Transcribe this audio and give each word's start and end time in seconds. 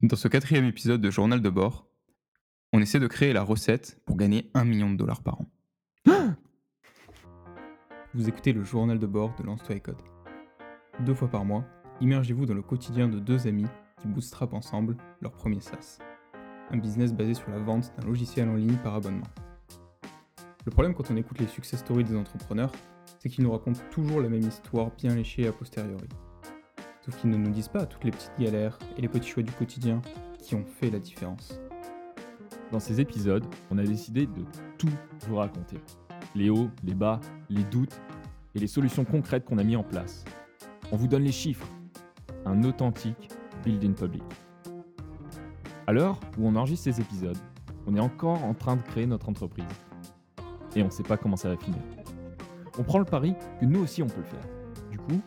Dans 0.00 0.14
ce 0.14 0.28
quatrième 0.28 0.64
épisode 0.64 1.00
de 1.00 1.10
Journal 1.10 1.42
de 1.42 1.50
bord, 1.50 1.88
on 2.72 2.80
essaie 2.80 3.00
de 3.00 3.08
créer 3.08 3.32
la 3.32 3.42
recette 3.42 4.00
pour 4.06 4.16
gagner 4.16 4.48
un 4.54 4.64
million 4.64 4.92
de 4.92 4.96
dollars 4.96 5.24
par 5.24 5.40
an. 5.40 5.46
Vous 8.14 8.28
écoutez 8.28 8.52
le 8.52 8.62
Journal 8.62 9.00
de 9.00 9.06
bord 9.08 9.34
de 9.34 9.42
Lance-toi 9.42 9.74
et 9.74 9.80
Code. 9.80 10.00
Deux 11.04 11.14
fois 11.14 11.26
par 11.26 11.44
mois, 11.44 11.64
immergez-vous 12.00 12.46
dans 12.46 12.54
le 12.54 12.62
quotidien 12.62 13.08
de 13.08 13.18
deux 13.18 13.48
amis 13.48 13.66
qui 14.00 14.06
bootstrapent 14.06 14.54
ensemble 14.54 14.96
leur 15.20 15.32
premier 15.32 15.60
SaaS. 15.60 15.98
Un 16.70 16.76
business 16.76 17.12
basé 17.12 17.34
sur 17.34 17.50
la 17.50 17.58
vente 17.58 17.92
d'un 17.98 18.06
logiciel 18.06 18.48
en 18.48 18.54
ligne 18.54 18.78
par 18.84 18.94
abonnement. 18.94 19.26
Le 20.64 20.70
problème 20.70 20.94
quand 20.94 21.10
on 21.10 21.16
écoute 21.16 21.40
les 21.40 21.48
success 21.48 21.80
stories 21.80 22.04
des 22.04 22.14
entrepreneurs, 22.14 22.70
c'est 23.18 23.28
qu'ils 23.28 23.42
nous 23.42 23.50
racontent 23.50 23.82
toujours 23.90 24.20
la 24.20 24.28
même 24.28 24.46
histoire 24.46 24.92
bien 24.94 25.16
léchée 25.16 25.48
a 25.48 25.52
posteriori. 25.52 26.06
Sauf 27.08 27.22
qu'ils 27.22 27.30
ne 27.30 27.38
nous 27.38 27.50
disent 27.50 27.68
pas 27.68 27.86
toutes 27.86 28.04
les 28.04 28.10
petites 28.10 28.38
galères 28.38 28.78
et 28.98 29.00
les 29.00 29.08
petits 29.08 29.30
choix 29.30 29.42
du 29.42 29.52
quotidien 29.52 30.02
qui 30.42 30.54
ont 30.54 30.64
fait 30.66 30.90
la 30.90 30.98
différence. 30.98 31.58
Dans 32.70 32.80
ces 32.80 33.00
épisodes, 33.00 33.46
on 33.70 33.78
a 33.78 33.82
décidé 33.82 34.26
de 34.26 34.44
tout 34.76 34.90
vous 35.26 35.36
raconter. 35.36 35.78
Les 36.34 36.50
hauts, 36.50 36.68
les 36.84 36.92
bas, 36.92 37.18
les 37.48 37.64
doutes 37.64 37.98
et 38.54 38.58
les 38.58 38.66
solutions 38.66 39.06
concrètes 39.06 39.46
qu'on 39.46 39.56
a 39.56 39.64
mis 39.64 39.74
en 39.74 39.82
place. 39.82 40.26
On 40.92 40.96
vous 40.96 41.08
donne 41.08 41.22
les 41.22 41.32
chiffres. 41.32 41.66
Un 42.44 42.62
authentique 42.64 43.30
building 43.64 43.94
public. 43.94 44.22
À 45.86 45.94
l'heure 45.94 46.20
où 46.36 46.46
on 46.46 46.56
enregistre 46.56 46.92
ces 46.92 47.00
épisodes, 47.00 47.38
on 47.86 47.96
est 47.96 48.00
encore 48.00 48.44
en 48.44 48.52
train 48.52 48.76
de 48.76 48.82
créer 48.82 49.06
notre 49.06 49.30
entreprise. 49.30 49.64
Et 50.76 50.82
on 50.82 50.86
ne 50.86 50.90
sait 50.90 51.04
pas 51.04 51.16
comment 51.16 51.36
ça 51.36 51.48
va 51.48 51.56
finir. 51.56 51.80
On 52.78 52.82
prend 52.82 52.98
le 52.98 53.06
pari 53.06 53.34
que 53.58 53.64
nous 53.64 53.80
aussi 53.80 54.02
on 54.02 54.08
peut 54.08 54.20
le 54.20 54.24
faire. 54.24 54.46
Du 54.90 54.98
coup, 54.98 55.22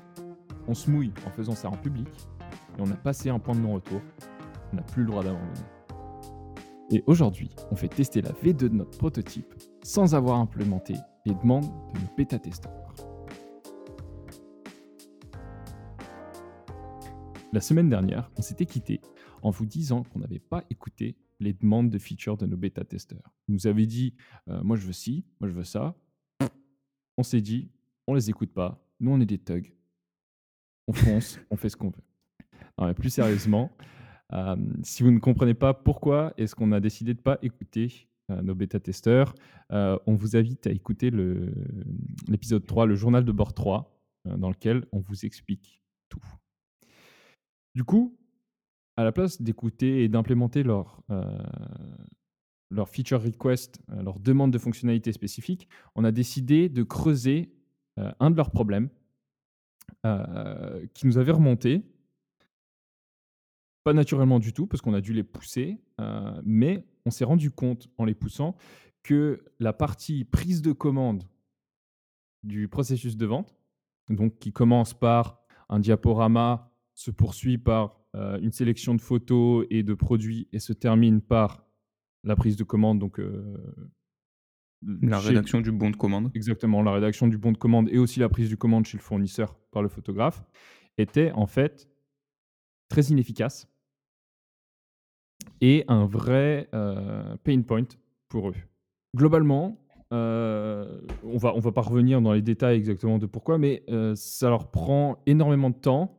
on 0.72 0.74
se 0.74 0.90
mouille 0.90 1.12
en 1.28 1.32
faisant 1.32 1.54
ça 1.54 1.70
en 1.70 1.76
public 1.76 2.08
et 2.78 2.82
on 2.82 2.90
a 2.90 2.96
passé 2.96 3.30
un 3.30 3.40
point 3.40 3.54
de 3.54 3.60
non-retour. 3.60 4.00
On 4.72 4.78
n'a 4.78 4.84
plus 4.84 5.04
le 5.04 5.10
droit 5.10 5.22
d'abandonner. 5.22 5.60
Et 6.90 7.04
aujourd'hui, 7.08 7.54
on 7.72 7.76
fait 7.76 7.90
tester 7.90 8.22
la 8.22 8.32
V2 8.32 8.54
de 8.54 8.70
notre 8.70 8.98
prototype 8.98 9.54
sans 9.84 10.16
avoir 10.16 10.40
implémenté 10.40 10.96
les 11.26 11.36
demandes 11.36 11.66
de 11.66 12.00
nos 12.00 12.16
bêta-testeurs. 12.16 12.72
La 17.52 17.60
semaine 17.60 17.90
dernière, 17.90 18.32
on 18.38 18.42
s'était 18.42 18.66
quitté 18.66 19.02
en 19.42 19.50
vous 19.50 19.66
disant 19.66 20.04
qu'on 20.04 20.20
n'avait 20.20 20.40
pas 20.40 20.64
écouté 20.70 21.18
les 21.42 21.52
demandes 21.52 21.90
de 21.90 21.98
features 21.98 22.38
de 22.38 22.46
nos 22.46 22.56
bêta-testeurs. 22.56 23.34
Ils 23.50 23.56
nous 23.56 23.68
avaient 23.68 23.88
dit 23.88 24.16
euh, 24.48 24.64
Moi 24.64 24.78
je 24.78 24.88
veux 24.88 24.94
ci, 24.94 25.26
moi 25.42 25.50
je 25.50 25.54
veux 25.54 25.66
ça. 25.66 25.98
On 27.18 27.24
s'est 27.24 27.42
dit 27.42 27.70
On 28.08 28.14
les 28.14 28.30
écoute 28.30 28.54
pas, 28.54 28.82
nous 29.02 29.12
on 29.12 29.20
est 29.20 29.26
des 29.26 29.38
thugs, 29.38 29.74
on 31.08 31.20
on 31.50 31.56
fait 31.56 31.70
ce 31.70 31.78
qu'on 31.78 31.90
veut. 31.90 32.94
Plus 32.96 33.10
sérieusement, 33.10 33.72
euh, 34.34 34.56
si 34.84 35.04
vous 35.04 35.12
ne 35.12 35.20
comprenez 35.20 35.54
pas 35.54 35.74
pourquoi 35.74 36.34
est-ce 36.38 36.56
qu'on 36.56 36.72
a 36.72 36.80
décidé 36.80 37.14
de 37.14 37.20
ne 37.20 37.24
pas 37.24 37.38
écouter 37.42 38.08
euh, 38.30 38.42
nos 38.42 38.56
bêta-testeurs, 38.56 39.36
euh, 39.72 39.98
on 40.08 40.16
vous 40.16 40.36
invite 40.36 40.68
à 40.68 40.72
écouter 40.72 41.12
l'épisode 42.28 42.66
3, 42.66 42.86
le 42.86 42.96
journal 42.96 43.26
de 43.26 43.32
bord 43.32 43.54
3, 43.54 43.98
dans 44.38 44.50
lequel 44.50 44.86
on 44.92 45.00
vous 45.00 45.26
explique 45.26 45.84
tout. 46.10 46.24
Du 47.74 47.84
coup, 47.84 48.18
à 48.96 49.04
la 49.04 49.12
place 49.12 49.42
d'écouter 49.42 50.04
et 50.04 50.10
d'implémenter 50.10 50.62
leur, 50.62 51.02
leur 52.70 52.88
feature 52.90 53.24
request, 53.24 53.82
leur 53.88 54.20
demande 54.20 54.52
de 54.52 54.60
fonctionnalités 54.60 55.12
spécifiques, 55.12 55.68
on 55.96 56.04
a 56.04 56.12
décidé 56.12 56.70
de 56.70 56.84
creuser 56.84 57.56
un 57.98 58.30
de 58.30 58.36
leurs 58.36 58.52
problèmes 58.52 58.90
euh, 60.06 60.86
qui 60.94 61.08
nous 61.08 61.18
avaient 61.18 61.32
remonté. 61.32 61.84
Pas 63.84 63.94
naturellement 63.94 64.40
du 64.40 64.54
tout, 64.54 64.68
parce 64.68 64.82
qu'on 64.82 64.94
a 64.94 65.02
dû 65.02 65.14
les 65.14 65.24
pousser, 65.24 65.80
euh, 66.00 66.40
mais 66.44 66.86
on 67.06 67.12
s'est 67.12 67.26
rendu 67.26 67.52
compte 67.52 67.90
en 67.98 68.06
les 68.06 68.14
poussant 68.14 68.56
que 69.04 69.44
la 69.60 69.74
partie 69.74 70.24
prise 70.24 70.62
de 70.62 70.72
commande 70.72 71.24
du 72.44 72.68
processus 72.68 73.18
de 73.18 73.26
vente, 73.26 73.56
donc 74.10 74.38
qui 74.40 74.52
commence 74.52 74.94
par 74.94 75.42
un 75.70 75.80
diaporama, 75.80 76.72
se 76.94 77.10
poursuit 77.10 77.58
par 77.58 78.00
euh, 78.16 78.40
une 78.42 78.52
sélection 78.52 78.94
de 78.94 79.02
photos 79.02 79.66
et 79.70 79.84
de 79.84 79.94
produits 79.94 80.48
et 80.52 80.60
se 80.60 80.74
termine 80.74 81.22
par 81.22 81.66
la 82.24 82.36
prise 82.36 82.56
de 82.56 82.64
commande, 82.64 83.00
donc 83.00 83.20
la 84.84 85.20
rédaction 85.20 85.62
du 85.62 85.72
bon 85.72 85.90
de 85.90 85.96
commande. 85.96 86.32
Exactement, 86.34 86.82
la 86.82 86.92
rédaction 86.92 87.28
du 87.28 87.38
bon 87.38 87.52
de 87.52 87.58
commande 87.58 87.90
et 87.92 87.98
aussi 87.98 88.20
la 88.20 88.30
prise 88.30 88.50
du 88.50 88.58
commande 88.58 88.86
chez 88.86 88.98
le 88.98 89.04
fournisseur 89.04 89.56
par 89.72 89.82
le 89.82 89.90
photographe 89.90 90.44
était 90.98 91.32
en 91.34 91.46
fait 91.46 91.88
très 92.90 93.04
inefficace 93.04 93.68
et 95.62 95.86
un 95.88 96.06
vrai 96.06 96.70
euh, 96.74 97.36
pain 97.44 97.62
point 97.62 97.86
pour 98.28 98.50
eux. 98.50 98.56
Globalement, 99.16 99.78
euh, 100.14 101.02
on 101.24 101.38
va 101.38 101.54
on 101.56 101.60
va 101.60 101.72
pas 101.72 101.82
revenir 101.82 102.22
dans 102.22 102.34
les 102.34 102.42
détails 102.42 102.78
exactement 102.78 103.18
de 103.18 103.26
pourquoi, 103.26 103.58
mais 103.58 103.84
euh, 103.90 104.16
ça 104.16 104.50
leur 104.50 104.72
prend 104.72 105.22
énormément 105.26 105.70
de 105.70 105.76
temps 105.76 106.18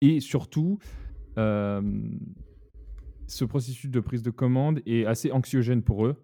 et 0.00 0.20
surtout 0.20 0.78
ce 1.36 3.44
processus 3.46 3.90
de 3.90 4.00
prise 4.00 4.22
de 4.22 4.30
commande 4.30 4.82
est 4.84 5.06
assez 5.06 5.32
anxiogène 5.32 5.80
pour 5.80 6.04
eux 6.04 6.16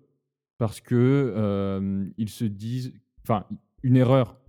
parce 0.59 0.81
que 0.81 2.13
ils 2.17 2.31
se 2.31 2.45
disent, 2.45 2.93
enfin, 3.23 3.47
une 3.83 3.97
erreur 3.97 4.41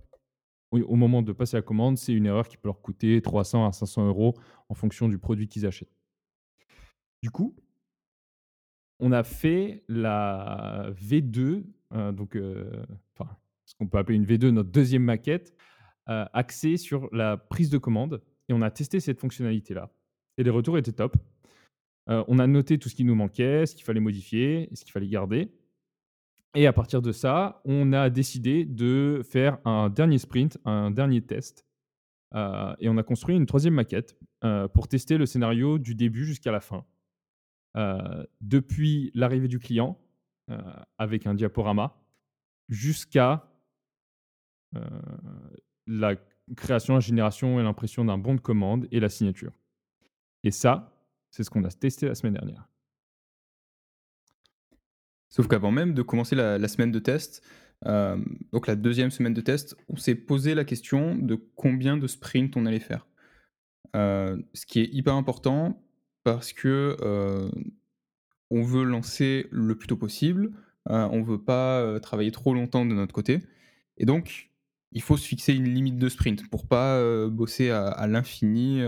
au 0.70 0.96
moment 0.96 1.22
de 1.22 1.32
passer 1.32 1.56
la 1.56 1.62
commande, 1.62 1.96
c'est 1.96 2.12
une 2.12 2.26
erreur 2.26 2.46
qui 2.46 2.56
peut 2.56 2.68
leur 2.68 2.82
coûter 2.82 3.22
300 3.22 3.66
à 3.66 3.72
500 3.72 4.06
euros 4.06 4.34
en 4.68 4.74
fonction 4.74 5.08
du 5.08 5.18
produit 5.18 5.48
qu'ils 5.48 5.64
achètent. 5.64 5.96
Du 7.22 7.30
coup, 7.30 7.56
on 9.00 9.12
a 9.12 9.22
fait 9.22 9.84
la 9.88 10.90
V2, 10.92 11.64
donc, 12.12 12.36
enfin, 13.14 13.36
ce 13.64 13.74
qu'on 13.76 13.86
peut 13.86 13.98
appeler 13.98 14.16
une 14.16 14.26
V2, 14.26 14.50
notre 14.50 14.70
deuxième 14.70 15.04
maquette, 15.04 15.56
axée 16.06 16.76
sur 16.76 17.08
la 17.14 17.36
prise 17.36 17.70
de 17.70 17.78
commande, 17.78 18.22
et 18.48 18.52
on 18.52 18.60
a 18.60 18.70
testé 18.70 19.00
cette 19.00 19.20
fonctionnalité-là. 19.20 19.90
Et 20.36 20.42
les 20.42 20.50
retours 20.50 20.76
étaient 20.76 20.92
top. 20.92 21.16
on 22.08 22.38
a 22.38 22.46
noté 22.46 22.78
tout 22.78 22.88
ce 22.88 22.94
qui 22.94 23.04
nous 23.04 23.14
manquait, 23.14 23.66
ce 23.66 23.74
qu'il 23.74 23.84
fallait 23.84 24.00
modifier, 24.00 24.68
ce 24.72 24.84
qu'il 24.84 24.92
fallait 24.92 25.08
garder. 25.08 25.52
Et 26.54 26.66
à 26.66 26.72
partir 26.72 27.02
de 27.02 27.12
ça, 27.12 27.60
on 27.64 27.92
a 27.92 28.10
décidé 28.10 28.64
de 28.64 29.22
faire 29.24 29.58
un 29.64 29.90
dernier 29.90 30.18
sprint, 30.18 30.58
un 30.64 30.90
dernier 30.90 31.20
test. 31.20 31.66
Euh, 32.34 32.74
et 32.78 32.88
on 32.88 32.96
a 32.96 33.02
construit 33.02 33.36
une 33.36 33.46
troisième 33.46 33.74
maquette 33.74 34.18
euh, 34.44 34.68
pour 34.68 34.88
tester 34.88 35.18
le 35.18 35.26
scénario 35.26 35.78
du 35.78 35.94
début 35.94 36.24
jusqu'à 36.24 36.52
la 36.52 36.60
fin. 36.60 36.84
Euh, 37.76 38.24
depuis 38.40 39.10
l'arrivée 39.14 39.48
du 39.48 39.58
client, 39.58 39.98
avec 40.96 41.26
un 41.26 41.34
diaporama, 41.34 41.94
jusqu'à 42.70 43.46
la 45.86 46.16
création, 46.56 46.94
la 46.94 47.00
génération 47.00 47.60
et 47.60 47.62
l'impression 47.62 48.02
d'un 48.02 48.16
bon 48.16 48.34
de 48.34 48.40
commande 48.40 48.88
et 48.90 48.98
la 48.98 49.10
signature. 49.10 49.52
Et 50.44 50.50
ça, 50.50 50.90
c'est 51.30 51.44
ce 51.44 51.50
qu'on 51.50 51.64
a 51.64 51.70
testé 51.70 52.08
la 52.08 52.14
semaine 52.14 52.32
dernière. 52.32 52.66
Sauf 55.28 55.46
qu'avant 55.46 55.70
même 55.70 55.94
de 55.94 56.02
commencer 56.02 56.34
la, 56.34 56.68
semaine 56.68 56.90
de 56.90 56.98
test, 56.98 57.42
euh, 57.86 58.16
donc 58.52 58.66
la 58.66 58.76
deuxième 58.76 59.10
semaine 59.10 59.34
de 59.34 59.40
test, 59.40 59.76
on 59.88 59.96
s'est 59.96 60.14
posé 60.14 60.54
la 60.54 60.64
question 60.64 61.14
de 61.14 61.38
combien 61.54 61.96
de 61.96 62.06
sprints 62.06 62.56
on 62.56 62.66
allait 62.66 62.80
faire. 62.80 63.06
Euh, 63.96 64.36
ce 64.54 64.66
qui 64.66 64.80
est 64.80 64.88
hyper 64.92 65.14
important 65.14 65.82
parce 66.24 66.52
que 66.52 66.96
euh, 67.00 67.50
on 68.50 68.62
veut 68.62 68.84
lancer 68.84 69.46
le 69.50 69.76
plus 69.76 69.86
tôt 69.86 69.96
possible, 69.96 70.50
on 70.90 71.22
veut 71.22 71.42
pas 71.42 72.00
travailler 72.00 72.30
trop 72.30 72.54
longtemps 72.54 72.86
de 72.86 72.94
notre 72.94 73.12
côté, 73.12 73.42
et 73.98 74.06
donc 74.06 74.50
il 74.92 75.02
faut 75.02 75.18
se 75.18 75.26
fixer 75.26 75.52
une 75.52 75.68
limite 75.68 75.98
de 75.98 76.08
sprint 76.08 76.48
pour 76.48 76.66
pas 76.66 77.28
bosser 77.28 77.68
à 77.68 78.06
l'infini 78.06 78.80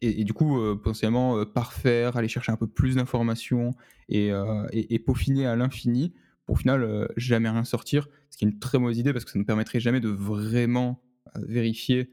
et, 0.00 0.24
du 0.24 0.32
coup, 0.32 0.60
euh, 0.60 0.76
potentiellement 0.76 1.38
euh, 1.38 1.44
parfaire, 1.44 2.16
aller 2.16 2.28
chercher 2.28 2.52
un 2.52 2.56
peu 2.56 2.66
plus 2.66 2.96
d'informations 2.96 3.74
et, 4.08 4.32
euh, 4.32 4.66
peaufiner 5.04 5.46
à 5.46 5.56
l'infini 5.56 6.12
pour 6.44 6.54
au 6.54 6.58
final 6.58 7.08
jamais 7.16 7.50
rien 7.50 7.64
sortir, 7.64 8.08
ce 8.30 8.38
qui 8.38 8.46
est 8.46 8.48
une 8.48 8.58
très 8.58 8.78
mauvaise 8.78 8.96
idée 8.96 9.12
parce 9.12 9.26
que 9.26 9.30
ça 9.30 9.38
ne 9.38 9.44
permettrait 9.44 9.80
jamais 9.80 10.00
de 10.00 10.08
vraiment 10.08 11.02
vérifier 11.36 12.08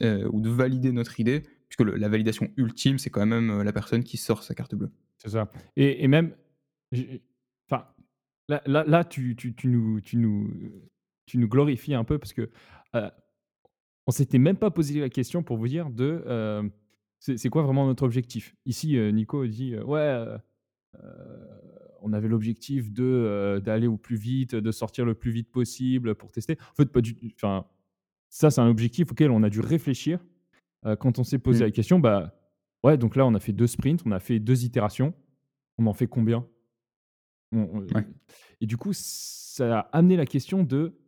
ou 0.00 0.40
de 0.40 0.48
valider 0.48 0.92
notre 0.92 1.18
idée, 1.18 1.42
puisque 1.68 1.80
la 1.80 2.08
validation 2.08 2.48
ultime, 2.56 2.98
c'est 2.98 3.10
quand 3.10 3.26
même 3.26 3.60
la 3.62 3.72
personne 3.72 4.04
qui 4.04 4.18
sort 4.18 4.44
sa 4.44 4.54
carte 4.54 4.76
bleue. 4.76 4.92
C'est 5.18 5.30
ça. 5.30 5.50
Et, 5.74 6.06
même, 6.06 6.32
enfin, 7.68 7.88
là, 8.48 8.62
là, 8.66 8.84
là 8.86 9.02
tu, 9.02 9.34
tu, 9.34 9.52
tu, 9.52 9.66
nous, 9.66 10.00
tu, 10.00 10.16
nous, 10.16 10.48
tu 11.26 11.38
nous 11.38 11.48
glorifies 11.48 11.94
un 11.94 12.04
peu 12.04 12.18
parce 12.18 12.32
que 12.32 12.48
on 12.94 14.12
s'était 14.12 14.38
même 14.38 14.58
pas 14.58 14.70
posé 14.70 15.00
la 15.00 15.08
question 15.08 15.42
pour 15.42 15.56
vous 15.56 15.66
dire 15.66 15.90
de 15.90 16.70
c'est 17.22 17.48
quoi 17.48 17.62
vraiment 17.62 17.86
notre 17.86 18.02
objectif? 18.02 18.56
Ici, 18.66 18.96
euh, 18.96 19.12
Nico 19.12 19.46
dit 19.46 19.74
euh, 19.74 19.84
Ouais, 19.84 20.00
euh, 20.00 20.38
on 22.00 22.12
avait 22.12 22.26
l'objectif 22.26 22.92
d'aller 22.92 23.86
au 23.86 23.96
plus 23.96 24.16
vite, 24.16 24.56
de 24.56 24.72
sortir 24.72 25.04
le 25.04 25.14
plus 25.14 25.30
vite 25.30 25.50
possible 25.50 26.16
pour 26.16 26.32
tester. 26.32 26.58
En 26.72 26.74
fait, 26.74 26.86
pas 26.86 27.00
du 27.00 27.16
Enfin, 27.36 27.64
ça, 28.28 28.50
c'est 28.50 28.60
un 28.60 28.68
objectif 28.68 29.12
auquel 29.12 29.30
on 29.30 29.42
a 29.44 29.50
dû 29.50 29.60
réfléchir 29.60 30.18
quand 30.98 31.20
on 31.20 31.24
s'est 31.24 31.38
posé 31.38 31.60
mmh. 31.60 31.66
la 31.66 31.70
question. 31.70 31.98
Bah, 32.00 32.34
Ouais, 32.82 32.98
donc 32.98 33.14
là, 33.14 33.24
on 33.24 33.34
a 33.34 33.38
fait 33.38 33.52
2 33.52 33.68
sprints, 33.68 34.02
on 34.04 34.10
a 34.10 34.18
fait 34.18 34.40
2 34.40 34.64
itérations. 34.64 35.14
On 35.78 35.86
en 35.86 35.92
fait 35.92 36.08
combien? 36.08 36.44
On 37.52 37.68
on 37.72 37.80
Ouais. 37.82 38.04
et 38.60 38.66
du 38.66 38.76
coup, 38.76 38.90
ça 38.92 39.78
a 39.78 39.80
amené 39.96 40.16
la 40.16 40.26
question 40.26 40.64
de 40.64 40.98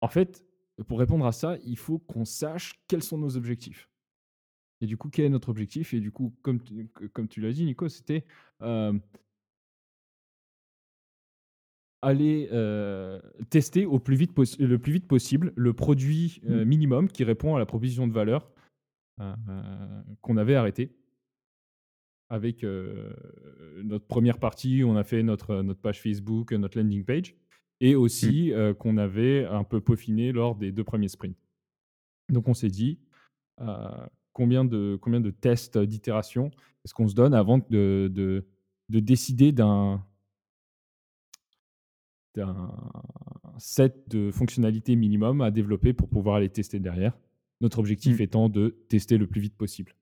en 0.00 0.08
fait, 0.08 0.46
pour 0.88 0.98
répondre 0.98 1.26
à 1.26 1.32
ça, 1.32 1.58
il 1.64 1.76
faut 1.76 1.98
qu'on 1.98 2.24
sache 2.24 2.82
quels 2.88 3.02
sont 3.02 3.18
nos 3.18 3.36
objectifs. 3.36 3.90
Et 4.82 4.86
du 4.86 4.96
coup, 4.96 5.08
quel 5.08 5.24
est 5.26 5.30
notre 5.30 5.48
objectif? 5.48 5.94
Et 5.94 6.00
du 6.00 6.10
coup, 6.10 6.34
comme 6.42 6.60
tu 6.60 6.88
comme 7.12 7.28
tu 7.28 7.40
l'as 7.40 7.52
dit 7.52 7.64
Nico, 7.64 7.88
c'était, 7.88 8.24
aller, 12.02 12.48
tester 13.48 13.86
au 13.86 13.98
plus 14.00 14.16
vite 14.16 14.32
le 14.58 14.76
plus 14.78 14.92
vite 14.92 15.06
possible 15.06 15.52
le 15.56 15.72
produit, 15.72 16.40
Mmh. 16.42 16.64
minimum 16.64 17.08
qui 17.08 17.22
répond 17.24 17.54
à 17.54 17.60
la 17.60 17.66
proposition 17.66 18.08
de 18.08 18.12
valeur, 18.12 18.50
qu'on 20.20 20.36
avait 20.36 20.56
arrêté 20.56 20.96
avec, 22.28 22.64
notre 23.84 24.06
première 24.06 24.38
partie 24.38 24.82
où 24.82 24.88
on 24.88 24.96
a 24.96 25.04
fait 25.04 25.22
notre, 25.22 25.62
notre 25.62 25.80
page 25.80 26.00
Facebook, 26.02 26.52
notre 26.52 26.76
landing 26.78 27.04
page 27.04 27.36
et 27.80 27.94
Mmh. 27.94 27.98
aussi, 27.98 28.52
qu'on 28.80 28.96
avait 28.96 29.44
un 29.44 29.62
peu 29.62 29.80
peaufiné 29.80 30.32
lors 30.32 30.56
des 30.56 30.72
2 30.72 30.82
premiers 30.82 31.06
sprints. 31.08 31.36
Donc 32.30 32.48
on 32.48 32.54
s'est 32.54 32.68
dit, 32.68 32.98
combien 34.32 34.64
de 34.64 34.98
combien 35.00 35.20
de 35.20 35.30
tests 35.30 35.78
d'itération 35.78 36.50
est-ce 36.84 36.94
qu'on 36.94 37.08
se 37.08 37.14
donne 37.14 37.34
avant 37.34 37.58
de 37.58 38.10
de 38.12 38.46
de 38.88 39.00
décider 39.00 39.52
d'un 39.52 40.04
set 43.58 44.08
de 44.08 44.30
fonctionnalités 44.30 44.96
minimum 44.96 45.40
à 45.40 45.50
développer 45.50 45.92
pour 45.92 46.08
pouvoir 46.08 46.40
les 46.40 46.48
tester 46.48 46.80
derrière? 46.80 47.16
Notre 47.60 47.78
objectif 47.78 48.18
Mmh. 48.18 48.22
étant 48.22 48.48
de 48.48 48.70
tester 48.88 49.18
le 49.18 49.26
plus 49.26 49.40
vite 49.40 49.56
possible. 49.56 49.94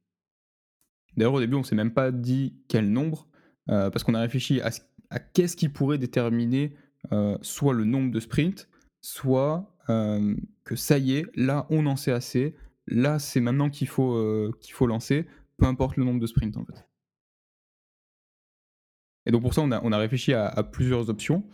D'ailleurs, 1.17 1.35
au 1.35 1.41
début, 1.41 1.57
on 1.57 1.63
s'est 1.63 1.75
même 1.75 1.93
pas 1.93 2.11
dit 2.13 2.55
quel 2.69 2.91
nombre, 2.91 3.27
heu, 3.69 3.91
parce 3.91 4.05
qu'on 4.05 4.15
a 4.15 4.21
réfléchi 4.21 4.61
à 4.61 4.71
ce 4.71 4.81
à 5.13 5.19
qu'est-ce 5.19 5.57
qui 5.57 5.69
pourrait 5.69 5.99
déterminer, 5.99 6.73
heu, 7.13 7.37
soit 7.43 7.75
le 7.75 7.85
nombre 7.85 8.13
de 8.13 8.21
sprints, 8.21 8.69
soit, 9.01 9.77
que 10.63 10.77
ça 10.77 10.99
y 10.99 11.15
est, 11.17 11.27
là, 11.35 11.67
on 11.69 11.85
en 11.87 11.97
sait 11.97 12.13
assez. 12.13 12.55
Là, 12.91 13.19
c'est 13.19 13.41
maintenant 13.41 13.71
qu'il 13.71 13.89
faut, 13.89 14.15
heu, 14.17 14.53
qu'il 14.61 14.75
faut 14.75 14.87
lancer, 14.87 15.27
peu 15.57 15.67
importe 15.67 15.97
le 15.97 16.05
nombre 16.05 16.21
de 16.21 16.27
sprints, 16.27 16.57
en 16.57 16.65
fait. 16.65 16.87
Et 19.27 19.31
donc 19.31 19.43
pour 19.43 19.55
ça, 19.55 19.63
on 19.63 19.71
a 19.93 19.99
réfléchi 19.99 20.33
à 20.33 20.47
à 20.47 20.63
plusieurs 20.63 21.09
options. 21.11 21.45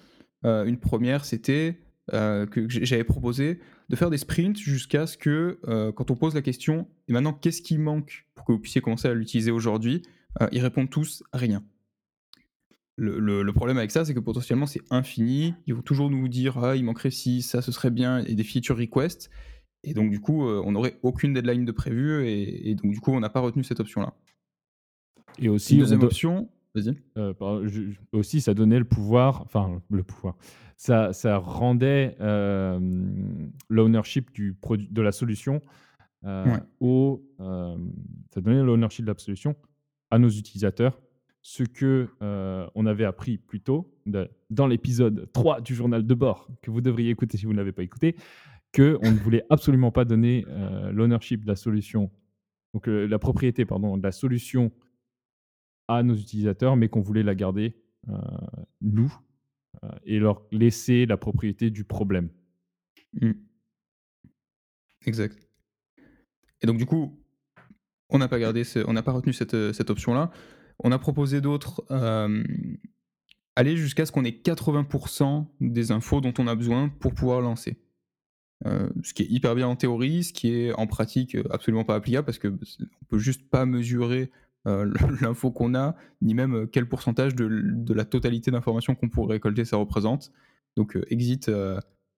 Heu, 0.44 0.66
une 0.66 0.78
première, 0.78 1.24
c'était, 1.24 1.80
heu, 2.12 2.46
que 2.46 2.68
j'avais 2.68 3.04
proposé 3.04 3.60
de 3.88 3.96
faire 3.96 4.10
des 4.10 4.18
sprints 4.18 4.58
jusqu'à 4.58 5.06
ce 5.06 5.16
que, 5.16 5.58
quand 5.96 6.10
on 6.10 6.16
pose 6.16 6.34
la 6.34 6.42
question: 6.42 6.88
«Et 7.08 7.12
maintenant, 7.12 7.32
qu'est-ce 7.32 7.62
qui 7.62 7.78
manque 7.78 8.26
pour 8.34 8.44
que 8.46 8.52
vous 8.52 8.58
puissiez 8.58 8.80
commencer 8.80 9.08
à 9.08 9.14
l'utiliser 9.14 9.50
aujourd'hui?» 9.50 10.02
ils 10.52 10.60
répondent 10.60 10.90
tous: 10.90 11.22
«Rien». 11.32 11.64
Le 12.98 13.18
le 13.18 13.42
le 13.42 13.52
problème 13.52 13.76
avec 13.76 13.90
ça, 13.90 14.04
c'est 14.06 14.14
que 14.14 14.20
potentiellement, 14.20 14.66
c'est 14.66 14.80
infini. 14.90 15.54
Ils 15.66 15.74
vont 15.74 15.82
toujours 15.82 16.10
nous 16.10 16.28
dire: 16.28 16.56
«Ah, 16.64 16.76
il 16.76 16.84
manquerait 16.84 17.10
ci, 17.10 17.42
ça, 17.42 17.60
ce 17.62 17.70
serait 17.72 17.90
bien» 17.90 18.18
et 18.24 18.34
des 18.34 18.44
feature 18.44 18.76
requests 18.78 19.30
et 19.84 19.94
donc 19.94 20.10
du 20.10 20.20
coup, 20.20 20.44
heu, 20.48 20.60
on 20.64 20.72
n'aurait 20.72 20.98
aucune 21.02 21.32
deadline 21.34 21.64
de 21.64 21.72
prévue 21.72 22.26
et 22.26 22.70
et 22.70 22.74
donc 22.74 22.92
du 22.92 23.00
coup, 23.00 23.12
on 23.12 23.20
n'a 23.20 23.28
pas 23.30 23.40
retenu 23.40 23.62
cette 23.64 23.80
option-là. 23.80 24.12
Et 25.38 25.48
aussi, 25.48 25.78
deuxième 25.78 26.00
do 26.00 26.06
option 26.06 26.48
vas-y. 26.74 26.96
je 27.16 27.96
aussi 28.12 28.40
ça 28.40 28.52
donnait 28.54 28.78
le 28.78 28.84
pouvoir, 28.84 29.42
enfin 29.42 29.80
le 29.90 30.02
pouvoir, 30.02 30.36
ça 30.76 31.12
ça 31.12 31.38
rendait, 31.38 32.16
hem, 32.20 33.50
l'ownership 33.68 34.30
de 34.38 35.02
la 35.02 35.12
solution, 35.12 35.60
Ouais. 36.24 36.58
au, 36.80 37.22
ça 37.38 38.40
donnait 38.40 38.62
l'ownership 38.62 39.04
de 39.04 39.12
la 39.12 39.18
solution 39.18 39.54
à 40.10 40.18
nos 40.18 40.28
utilisateurs. 40.28 41.00
Ce 41.42 41.62
que, 41.62 42.08
on 42.74 42.86
avait 42.86 43.04
appris 43.04 43.38
plus 43.38 43.60
tôt 43.60 43.94
de 44.06 44.28
dans 44.50 44.66
l'épisode 44.66 45.28
3 45.32 45.60
du 45.60 45.74
journal 45.76 46.04
de 46.04 46.14
bord 46.14 46.48
que 46.62 46.70
vous 46.72 46.80
devriez 46.80 47.10
écouter 47.10 47.38
si 47.38 47.46
vous 47.46 47.52
ne 47.52 47.58
l'avez 47.58 47.70
pas 47.72 47.84
écouté, 47.84 48.16
qu'on 48.74 49.10
ne 49.10 49.18
voulait 49.18 49.44
absolument 49.50 49.90
pas 49.90 50.04
donner, 50.04 50.44
heu, 50.48 50.90
l'ownership 50.92 51.42
de 51.42 51.48
la 51.48 51.56
solution, 51.56 52.10
donc 52.74 52.88
heu, 52.88 53.06
la 53.06 53.18
propriété 53.18 53.64
pardon, 53.64 53.96
de 53.96 54.02
la 54.02 54.12
solution 54.12 54.70
à 55.88 56.02
nos 56.02 56.14
utilisateurs, 56.14 56.76
mais 56.76 56.88
qu'on 56.88 57.00
voulait 57.00 57.22
la 57.22 57.34
garder, 57.34 57.76
heu, 58.08 58.12
nous, 58.80 59.12
heu 59.84 59.88
et 60.04 60.18
leur 60.18 60.42
laisser 60.52 61.06
la 61.06 61.16
propriété 61.16 61.70
du 61.70 61.84
problème. 61.84 62.28
Mmh. 63.20 63.32
Exact. 65.06 65.48
Et 66.62 66.66
donc 66.66 66.78
du 66.78 66.86
coup, 66.86 67.22
on 68.10 68.18
n'a 68.18 68.28
pas 68.28 68.38
pas 68.38 69.12
retenu 69.12 69.32
cette, 69.32 69.72
cette 69.72 69.90
option-là. 69.90 70.30
On 70.82 70.92
a 70.92 70.98
proposé 70.98 71.40
d'autres, 71.40 71.84
aller 73.56 73.76
jusqu'à 73.76 74.06
ce 74.06 74.12
qu'on 74.12 74.24
ait 74.24 74.30
80% 74.30 75.46
des 75.60 75.90
infos 75.90 76.20
dont 76.20 76.34
on 76.38 76.46
a 76.46 76.54
besoin 76.54 76.88
pour 76.88 77.14
pouvoir 77.14 77.40
lancer. 77.40 77.78
Heu, 78.64 78.90
ce 79.02 79.12
qui 79.12 79.22
est 79.22 79.26
hyper 79.30 79.54
bien 79.54 79.68
en 79.68 79.76
théorie, 79.76 80.24
ce 80.24 80.32
qui 80.32 80.54
est 80.54 80.72
en 80.72 80.86
pratique, 80.86 81.34
heu, 81.34 81.44
absolument 81.50 81.84
pas 81.84 81.94
applicable 81.94 82.24
parce 82.24 82.38
que, 82.38 82.48
bah, 82.48 82.64
c'est 82.64 82.84
on 82.84 83.04
peut 83.06 83.18
juste 83.18 83.48
pas 83.50 83.66
mesurer, 83.66 84.30
heu, 84.66 84.92
l'info 85.20 85.50
qu'on 85.50 85.74
a, 85.74 85.94
ni 86.22 86.34
même, 86.34 86.66
quel 86.72 86.88
pourcentage 86.88 87.34
de 87.34 87.94
la 87.94 88.04
totalité 88.04 88.50
d'informations 88.50 88.94
qu'on 88.94 89.08
pourrait 89.08 89.34
récolter 89.34 89.64
ça 89.64 89.76
représente. 89.76 90.32
Donc, 90.76 90.98
exit, 91.08 91.50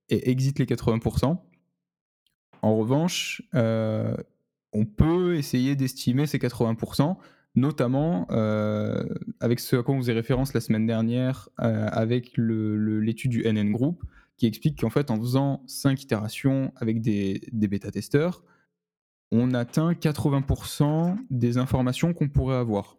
et 0.08 0.30
exit 0.30 0.58
les 0.58 0.66
80 0.66 0.98
En 2.62 2.76
revanche, 2.76 3.42
on 3.52 4.84
peut 4.84 5.36
essayer 5.36 5.76
d'estimer 5.76 6.26
ces 6.26 6.38
80% 6.38 7.16
notamment, 7.54 8.26
avec 9.40 9.60
ce 9.60 9.76
à 9.76 9.82
quoi 9.82 9.94
on 9.94 9.98
faisait 9.98 10.12
référence 10.12 10.54
la 10.54 10.60
semaine 10.60 10.86
dernière, 10.86 11.48
avec 11.56 12.32
l'étude 12.36 13.30
du 13.30 13.42
NN 13.44 13.70
Group, 13.70 14.02
qui 14.38 14.46
explique 14.46 14.80
qu'en 14.80 14.90
fait, 14.90 15.10
en 15.10 15.18
faisant 15.18 15.62
5 15.66 16.02
itérations 16.02 16.72
avec 16.76 17.02
des 17.02 17.40
bêta-testeurs, 17.52 18.42
on 19.30 19.52
atteint 19.52 19.92
80% 19.92 21.18
des 21.28 21.58
informations 21.58 22.14
qu'on 22.14 22.28
pourrait 22.28 22.56
avoir. 22.56 22.96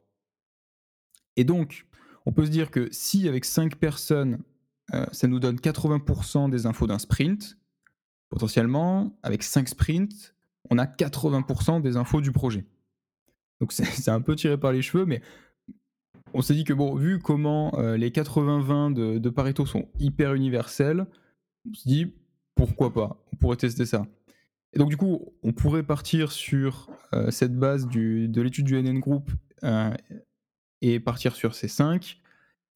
Et 1.35 1.43
donc, 1.43 1.87
on 2.25 2.31
peut 2.31 2.45
se 2.45 2.51
dire 2.51 2.69
que 2.69 2.87
si 2.91 3.27
avec 3.27 3.45
5 3.45 3.77
personnes, 3.77 4.43
heu, 4.93 5.05
ça 5.11 5.27
nous 5.27 5.39
donne 5.39 5.55
80% 5.55 6.49
des 6.49 6.67
infos 6.67 6.85
d'un 6.85 6.99
sprint, 6.99 7.57
Potentiellement, 8.29 9.17
avec 9.23 9.41
5 9.41 9.67
sprints, 9.67 10.35
on 10.69 10.77
a 10.77 10.85
80% 10.85 11.81
des 11.81 11.97
infos 11.97 12.21
du 12.21 12.31
projet. 12.31 12.65
Donc 13.59 13.73
c'est 13.73 14.11
un 14.11 14.21
peu 14.21 14.35
tiré 14.35 14.57
par 14.57 14.71
les 14.71 14.81
cheveux, 14.81 15.05
mais 15.05 15.21
on 16.33 16.41
s'est 16.41 16.53
dit 16.53 16.63
que 16.63 16.73
bon, 16.73 16.95
vu 16.95 17.19
comment, 17.19 17.77
heu, 17.79 17.95
les 17.95 18.11
80-20 18.11 18.93
de 18.93 19.17
de 19.17 19.29
Pareto 19.29 19.65
sont 19.65 19.89
hyper 19.99 20.35
universels, 20.35 21.07
on 21.67 21.73
se 21.73 21.87
dit: 21.87 22.13
«Pourquoi 22.55 22.93
pas? 22.93 23.23
On 23.33 23.37
pourrait 23.37 23.57
tester 23.57 23.85
ça» 23.85 24.05
et 24.73 24.77
donc 24.79 24.89
du 24.89 24.97
coup, 24.97 25.33
on 25.43 25.51
pourrait 25.53 25.83
partir 25.83 26.31
sur, 26.31 26.91
heu, 27.13 27.31
cette 27.31 27.57
base 27.57 27.87
du 27.87 28.27
de 28.29 28.41
l'étude 28.41 28.65
du 28.65 28.75
NN 28.81 28.99
Group, 28.99 29.31
heu 29.63 29.91
et 30.81 30.99
partir 30.99 31.35
sur 31.35 31.55
ces 31.55 31.67
5 31.67 32.19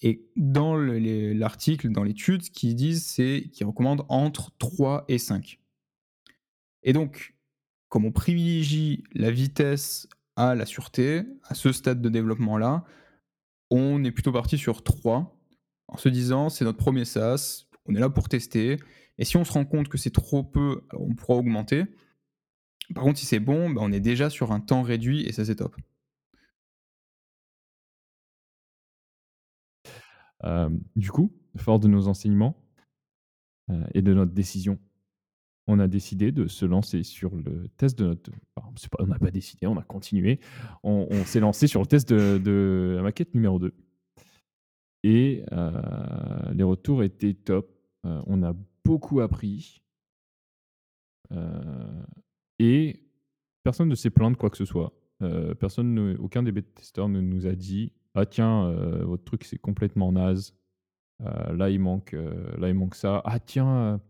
et 0.01 0.25
dans 0.35 0.75
l'article, 0.75 1.91
dans 1.91 2.03
l'étude, 2.03 2.43
ce 2.43 2.51
qu'ils 2.51 2.75
disent, 2.75 3.05
c'est 3.05 3.49
qu'ils 3.53 3.67
recommandent 3.67 4.05
entre 4.09 4.51
3 4.57 5.05
et 5.07 5.17
5 5.19 5.59
et 6.83 6.93
donc 6.93 7.35
comme 7.89 8.05
on 8.05 8.11
privilégie 8.11 9.03
la 9.13 9.29
vitesse 9.29 10.07
à 10.35 10.55
la 10.55 10.65
sûreté, 10.65 11.23
à 11.43 11.53
ce 11.53 11.71
stade 11.71 12.01
de 12.01 12.09
développement-là, 12.09 12.83
on 13.69 14.03
est 14.03 14.11
plutôt 14.11 14.31
parti 14.31 14.57
sur 14.57 14.83
3, 14.83 15.37
en 15.87 15.97
se 15.97 16.09
disant: 16.09 16.49
«C'est 16.49 16.65
notre 16.65 16.79
premier 16.79 17.05
SaaS, 17.05 17.65
on 17.85 17.95
est 17.95 17.99
là 17.99 18.09
pour 18.09 18.29
tester 18.29 18.77
et 19.17 19.25
si 19.25 19.37
on 19.37 19.43
se 19.43 19.51
rend 19.53 19.65
compte 19.65 19.89
que 19.89 19.97
c'est 19.97 20.11
trop 20.11 20.43
peu, 20.43 20.81
on 20.93 21.13
pourra 21.15 21.37
augmenter. 21.37 21.85
Par 22.95 23.03
contre, 23.03 23.19
si 23.19 23.25
c'est 23.25 23.39
bon, 23.39 23.69
bah, 23.69 23.81
on 23.83 23.91
est 23.91 23.99
déjà 23.99 24.29
sur 24.29 24.51
un 24.51 24.59
temps 24.59 24.81
réduit 24.81 25.23
et 25.25 25.31
ça, 25.31 25.45
c'est 25.45 25.55
top». 25.55 25.75
Du 30.95 31.09
coup, 31.11 31.31
fort 31.55 31.79
de 31.79 31.87
nos 31.87 32.07
enseignements, 32.07 32.57
heu 33.69 33.83
et 33.93 34.01
de 34.01 34.13
notre 34.13 34.33
décision, 34.33 34.77
on 35.67 35.79
a 35.79 35.87
décidé 35.87 36.33
de 36.33 36.47
se 36.47 36.65
lancer 36.65 37.03
sur 37.03 37.33
le 37.35 37.69
test 37.77 37.97
de 37.97 38.07
notre 38.07 38.31
on 38.99 39.07
n'a 39.07 39.19
pas 39.19 39.31
décidé, 39.31 39.67
on 39.67 39.77
a 39.77 39.83
continué. 39.83 40.41
On 40.83 41.07
s'est 41.25 41.39
lancé 41.39 41.67
sur 41.67 41.79
le 41.79 41.87
test 41.87 42.09
de 42.09 42.93
la 42.97 43.03
maquette 43.03 43.33
numéro 43.35 43.59
2 43.59 43.73
et 45.03 45.43
heu, 45.51 45.71
les 46.53 46.63
retours 46.63 47.03
étaient 47.03 47.33
top. 47.33 47.72
Heu, 48.05 48.21
on 48.27 48.43
a 48.43 48.53
beaucoup 48.85 49.21
appris, 49.21 49.81
heu 51.31 52.05
et 52.59 52.99
personne 53.63 53.89
ne 53.89 53.95
s'est 53.95 54.09
plaint 54.11 54.31
de 54.33 54.37
quoi 54.37 54.49
que 54.49 54.57
ce 54.57 54.65
soit. 54.65 54.93
Heu, 55.21 55.55
personne 55.55 55.93
ne 55.93 56.17
aucun 56.17 56.43
des 56.43 56.51
bêta-testeurs 56.51 57.09
ne 57.09 57.21
nous 57.21 57.47
a 57.47 57.53
dit: 57.55 57.93
«Ah 58.15 58.25
tiens, 58.25 58.71
votre 59.03 59.23
truc, 59.25 59.43
c'est 59.45 59.59
complètement 59.59 60.11
naze. 60.13 60.55
Là, 61.21 61.69
il 61.71 61.79
manque, 61.81 62.15
ça. 62.95 63.21
Ah 63.25 63.39
tiens, 63.39 64.01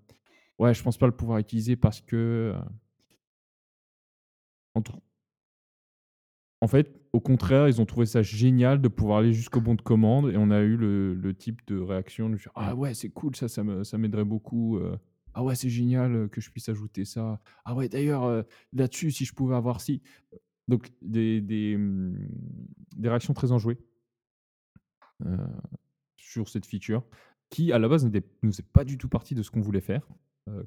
ouais, 0.60 0.74
je 0.74 0.84
pense 0.84 0.98
pas 0.98 1.08
le 1.08 1.14
pouvoir 1.16 1.40
utiliser 1.40 1.76
parce 1.78 2.02
que, 2.02 2.54
heu» 2.58 2.62
entre 4.76 5.00
en 6.64 6.68
fait, 6.68 6.96
au 7.12 7.20
contraire, 7.20 7.68
ils 7.68 7.82
ont 7.82 7.86
trouvé 7.86 8.06
ça 8.06 8.22
génial 8.22 8.82
de 8.82 8.88
pouvoir 8.88 9.18
aller 9.20 9.34
jusqu'au 9.34 9.60
bon 9.60 9.76
de 9.76 9.82
commande 9.82 10.32
et 10.32 10.38
on 10.38 10.50
a 10.50 10.62
eu 10.62 10.78
le 10.78 11.34
type 11.34 11.60
de 11.68 11.78
réaction 11.78 12.30
de 12.30 12.38
dire: 12.38 12.52
«Ah 12.56 12.74
ouais, 12.74 12.94
c'est 12.94 13.10
cool 13.10 13.36
ça, 13.36 13.50
ça 13.50 13.64
m'aiderait 13.98 14.24
beaucoup, 14.24 14.78
heu. 14.78 14.98
Ah 15.34 15.44
ouais, 15.44 15.56
c'est 15.56 15.68
génial, 15.70 16.16
heu, 16.16 16.28
que 16.30 16.40
je 16.40 16.50
puisse 16.52 16.70
ajouter 16.70 17.04
ça. 17.04 17.42
Ah 17.66 17.76
ouais, 17.76 17.90
d'ailleurs, 17.90 18.24
heu, 18.30 18.46
là-dessus, 18.72 19.12
si 19.12 19.26
je 19.26 19.34
pouvais 19.34 19.56
avoir 19.56 19.82
ci». 19.82 20.02
Donc 20.70 20.90
des 21.02 21.76
mmh, 21.78 22.30
des 22.96 23.10
réactions 23.10 23.34
très 23.34 23.52
enjouées 23.52 23.78
heu, 25.26 25.38
sur 26.18 26.50
cette 26.50 26.66
feature 26.66 27.04
qui, 27.50 27.74
à 27.74 27.80
la 27.80 27.90
base, 27.90 28.06
ne 28.06 28.22
faisait 28.44 28.64
pas 28.64 28.86
du 28.86 28.98
tout 28.98 29.10
partie 29.10 29.36
de 29.36 29.44
ce 29.44 29.52
qu'on 29.52 29.62
voulait 29.62 29.82
faire, 29.82 30.08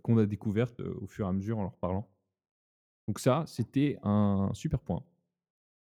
qu'on 0.02 0.18
a 0.18 0.26
découverte, 0.26 0.80
au 0.80 1.06
fur 1.06 1.26
et 1.26 1.28
à 1.28 1.32
mesure 1.32 1.58
en 1.58 1.62
leur 1.62 1.76
parlant. 1.78 2.08
Donc 3.08 3.18
ça, 3.20 3.44
c'était 3.46 3.98
un 4.02 4.50
super 4.52 4.80
point. 4.80 5.02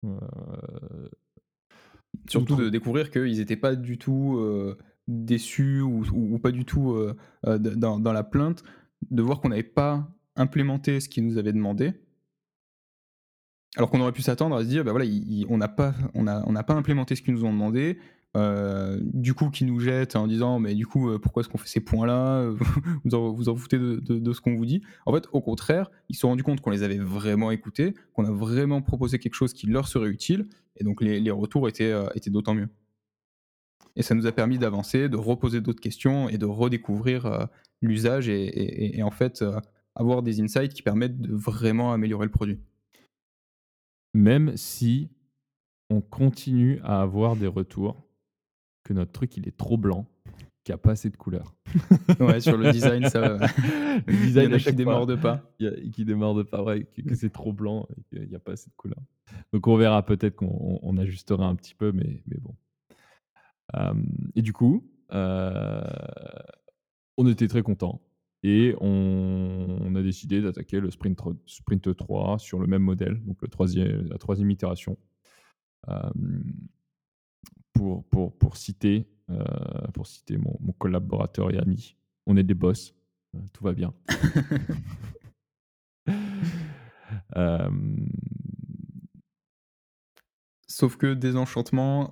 Heu, 0.03 0.19
Surtout 2.29 2.55
de 2.55 2.69
découvrir 2.69 3.09
qu'ils 3.11 3.39
étaient 3.39 3.55
pas 3.55 3.75
du 3.75 3.97
tout, 3.97 4.37
heu, 4.39 4.77
déçus 5.07 5.81
ou 5.81 6.03
ou 6.13 6.35
ou 6.35 6.39
pas 6.39 6.51
du 6.51 6.65
tout, 6.65 6.97
d 7.45 7.75
dans 7.75 7.99
dans 7.99 8.13
la 8.13 8.23
plainte, 8.23 8.63
de 9.11 9.21
voir 9.21 9.39
qu'on 9.39 9.49
n'avait 9.49 9.63
pas 9.63 10.09
implémenté 10.35 10.99
ce 10.99 11.09
qu'ils 11.09 11.25
nous 11.25 11.37
avaient 11.37 11.53
demandé. 11.53 11.93
Alors 13.75 13.89
qu'on 13.89 13.99
aurait 14.01 14.11
pu 14.11 14.21
s'attendre 14.21 14.55
à 14.55 14.63
se 14.63 14.67
dire: 14.69 14.83
«Bah, 14.83 14.91
voilà, 14.91 15.05
i 15.05 15.17
i 15.41 15.45
on 15.49 15.57
n'a 15.57 15.67
pas 15.67 15.93
on 16.13 16.25
a 16.27 16.43
on 16.47 16.51
n'a 16.53 16.63
pas 16.63 16.73
implémenté 16.73 17.15
ce 17.15 17.21
qu'ils 17.21 17.33
nous 17.33 17.45
ont 17.45 17.51
demandé», 17.53 17.99
heu, 18.37 18.99
du 19.13 19.33
coup, 19.33 19.49
qu'ils 19.49 19.67
nous 19.67 19.79
jettent 19.79 20.15
en 20.15 20.27
disant: 20.27 20.59
«Mais 20.59 20.75
du 20.75 20.85
coup, 20.85 21.09
heu, 21.09 21.19
pourquoi 21.19 21.41
est-ce 21.41 21.49
qu'on 21.49 21.57
fait 21.57 21.67
ces 21.67 21.79
points-là? 21.79 22.41
Heu, 22.41 22.57
vous 23.05 23.15
en 23.15 23.31
vous 23.31 23.49
en 23.49 23.55
foutez 23.55 23.77
de 23.77 24.33
ce 24.33 24.41
qu'on 24.41 24.55
vous 24.55 24.65
dit?» 24.65 24.81
en 25.05 25.13
fait, 25.13 25.27
au 25.31 25.41
contraire, 25.41 25.89
ils 26.09 26.15
se 26.15 26.21
sont 26.21 26.29
rendus 26.29 26.43
compte 26.43 26.61
qu'on 26.61 26.69
les 26.71 26.83
avait 26.83 26.97
vraiment 26.97 27.51
écoutés, 27.51 27.93
qu'on 28.13 28.25
a 28.25 28.31
vraiment 28.31 28.81
proposé 28.81 29.19
quelque 29.19 29.35
chose 29.35 29.53
qui 29.53 29.67
leur 29.67 29.87
serait 29.87 30.09
utile 30.09 30.47
et 30.77 30.83
donc 30.83 31.01
les 31.01 31.31
retours 31.31 31.67
étaient, 31.67 31.93
d'autant 32.27 32.53
mieux. 32.53 32.69
Et 33.95 34.03
ça 34.03 34.13
nous 34.13 34.27
a 34.27 34.31
permis 34.31 34.59
d'avancer, 34.59 35.09
de 35.09 35.17
reposer 35.17 35.59
d'autres 35.59 35.81
questions 35.81 36.29
et 36.29 36.37
de 36.37 36.45
redécouvrir, 36.45 37.47
l'usage 37.81 38.29
et 38.29 39.01
en 39.01 39.11
fait, 39.11 39.43
avoir 39.97 40.21
des 40.21 40.39
insights 40.41 40.73
qui 40.73 40.83
permettent 40.83 41.19
de 41.19 41.33
vraiment 41.33 41.91
améliorer 41.91 42.25
le 42.25 42.31
produit. 42.31 42.59
Même 44.13 44.55
si 44.55 45.09
on 45.89 46.01
continue 46.01 46.79
à 46.83 47.01
avoir 47.01 47.35
des 47.35 47.47
retours 47.47 48.06
que 48.87 48.93
notre 48.93 49.11
truc, 49.11 49.35
il 49.35 49.47
est 49.47 49.57
trop 49.57 49.77
blanc, 49.77 50.07
qu'il 50.63 50.71
y 50.71 50.75
a 50.75 50.77
pas 50.77 50.91
assez 50.91 51.09
de 51.09 51.17
couleurs. 51.17 51.53
Ouais, 52.21 52.39
sur 52.39 52.57
le 52.57 52.71
design, 52.71 53.09
ça, 53.09 53.37
Le 54.07 54.13
il 54.13 54.15
y 54.15 54.21
design 54.27 54.53
en 54.53 54.55
a 54.55 54.59
qui 54.59 54.73
démordent 54.73 55.19
pas. 55.19 55.43
il 55.59 55.65
y 55.65 55.69
a 55.69 55.71
qui 55.91 56.05
pas, 56.49 56.63
ouais, 56.63 56.85
que 56.85 57.01
que 57.01 57.15
c'est 57.15 57.29
trop 57.29 57.51
blanc 57.51 57.85
et 57.97 58.03
qu'il 58.03 58.31
y 58.31 58.35
a 58.35 58.39
pas 58.39 58.53
assez 58.53 58.69
de 58.69 58.75
couleurs. 58.75 59.01
Donc 59.51 59.67
on 59.67 59.75
verra, 59.75 60.03
peut-être 60.05 60.35
qu'on 60.37 60.47
on 60.47 60.79
on 60.81 60.97
ajustera 60.97 61.45
un 61.45 61.55
petit 61.55 61.75
peu, 61.75 61.91
mais 61.91 62.23
mais 62.27 62.37
bon. 62.39 62.55
Et 64.35 64.41
du 64.41 64.53
coup, 64.53 64.89
heu, 65.13 65.81
on 67.17 67.27
était 67.27 67.47
très 67.49 67.61
contents 67.61 68.01
et 68.43 68.73
on 68.79 69.77
on 69.81 69.95
a 69.95 70.01
décidé 70.01 70.41
d'attaquer 70.41 70.79
le 70.79 70.91
sprint 70.91 71.19
sprint 71.45 71.95
3 71.95 72.39
sur 72.39 72.59
le 72.59 72.67
même 72.67 72.83
modèle, 72.83 73.21
donc 73.25 73.41
le 73.41 73.49
troisiè 73.49 73.85
la 74.09 74.17
3e 74.17 74.49
itération. 74.49 74.97
Pour 77.77 78.05
pour 78.09 78.33
pour 78.37 78.57
citer, 78.57 79.07
heu, 79.29 79.37
pour 79.93 80.07
citer 80.07 80.37
mon 80.37 80.57
mon 80.61 80.73
collaborateur 80.73 81.51
et 81.53 81.59
ami: 81.59 81.95
«On 82.25 82.37
est 82.37 82.43
des 82.43 82.55
boss, 82.55 82.95
heu, 83.35 83.39
tout 83.53 83.63
va 83.63 83.73
bien». 83.73 83.93
Hem 87.35 88.09
Sauf 90.69 90.97
que 90.97 91.13
Désenchantement, 91.13 92.11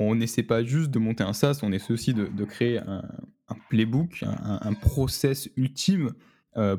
on 0.00 0.20
essaie 0.20 0.42
pas 0.42 0.64
juste 0.64 0.90
de 0.90 0.98
monter 0.98 1.22
un 1.24 1.32
SaaS, 1.32 1.60
on 1.62 1.72
essaie 1.72 1.92
aussi 1.92 2.14
de 2.14 2.26
de 2.26 2.44
créer 2.44 2.78
un 2.80 3.02
un 3.48 3.56
playbook, 3.70 4.24
un 4.24 4.58
un 4.60 4.74
process 4.74 5.48
ultime, 5.56 6.12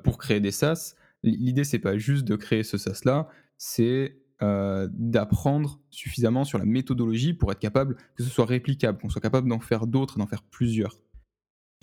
pour 0.03 0.17
créer 0.17 0.41
des 0.41 0.51
SaaS. 0.51 0.95
L'i 1.23 1.37
l'idée, 1.37 1.63
c'est 1.63 1.79
pas 1.79 1.97
juste 1.97 2.25
de 2.25 2.35
créer 2.35 2.63
ce 2.63 2.77
SaaS-là, 2.77 3.29
c'est, 3.57 4.17
heu, 4.43 4.89
d'apprendre 4.93 5.79
suffisamment 5.89 6.43
sur 6.43 6.59
la 6.59 6.65
méthodologie 6.65 7.33
pour 7.33 7.51
être 7.51 7.59
capable 7.59 7.95
que 8.15 8.23
ce 8.23 8.29
soit 8.29 8.45
réplicable, 8.45 8.99
qu'on 8.99 9.09
soit 9.09 9.21
capable 9.21 9.47
d'en 9.49 9.59
faire 9.59 9.87
d'autres, 9.87 10.17
d'en 10.17 10.27
faire 10.27 10.43
plusieurs. 10.43 10.99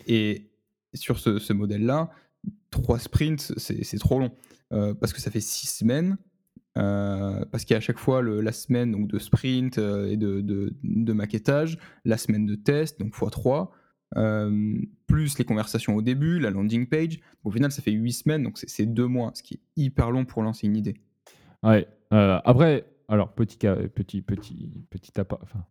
Et 0.06 0.50
sur 0.94 1.18
ce 1.18 1.52
modèle-là, 1.52 2.10
3 2.70 2.98
sprints, 2.98 3.52
c'est 3.56 3.98
trop 3.98 4.18
long, 4.18 4.32
heu, 4.72 4.94
parce 4.94 5.12
que 5.12 5.20
ça 5.20 5.30
fait 5.30 5.40
6 5.40 5.66
semaines, 5.68 6.18
heu, 6.78 7.44
parce 7.50 7.64
qu'il 7.64 7.80
chaque 7.80 7.98
fois 7.98 8.22
la 8.22 8.52
semaine 8.52 8.92
donc 8.92 9.08
de 9.08 9.18
sprint, 9.18 9.78
et 9.78 10.16
de 10.16 10.40
de 10.82 11.12
maquettage, 11.12 11.78
la 12.04 12.16
semaine 12.16 12.46
de 12.46 12.54
test, 12.54 13.00
donc 13.00 13.14
fois 13.14 13.30
3, 13.30 13.72
hem, 14.16 14.86
plus 15.06 15.38
les 15.38 15.44
conversations 15.44 15.96
au 15.96 16.02
début, 16.02 16.38
la 16.40 16.50
landing 16.50 16.86
page. 16.86 17.20
Au 17.44 17.50
final, 17.50 17.72
ça 17.72 17.82
fait 17.82 17.92
8 17.92 18.12
semaines, 18.12 18.42
donc 18.42 18.58
c'est 18.58 18.86
2 18.86 19.06
mois, 19.06 19.32
ce 19.34 19.42
qui 19.42 19.54
est 19.54 19.60
hyper 19.76 20.10
long 20.10 20.24
pour 20.24 20.42
lancer 20.42 20.66
une 20.66 20.76
idée. 20.76 20.94
Ouais, 21.62 21.86
heu, 22.12 22.38
après, 22.44 22.86
alors 23.08 23.32
petit 23.34 23.58
petit 23.58 24.22
petit 24.22 24.86
petit 24.90 25.12
enfin, 25.20 25.64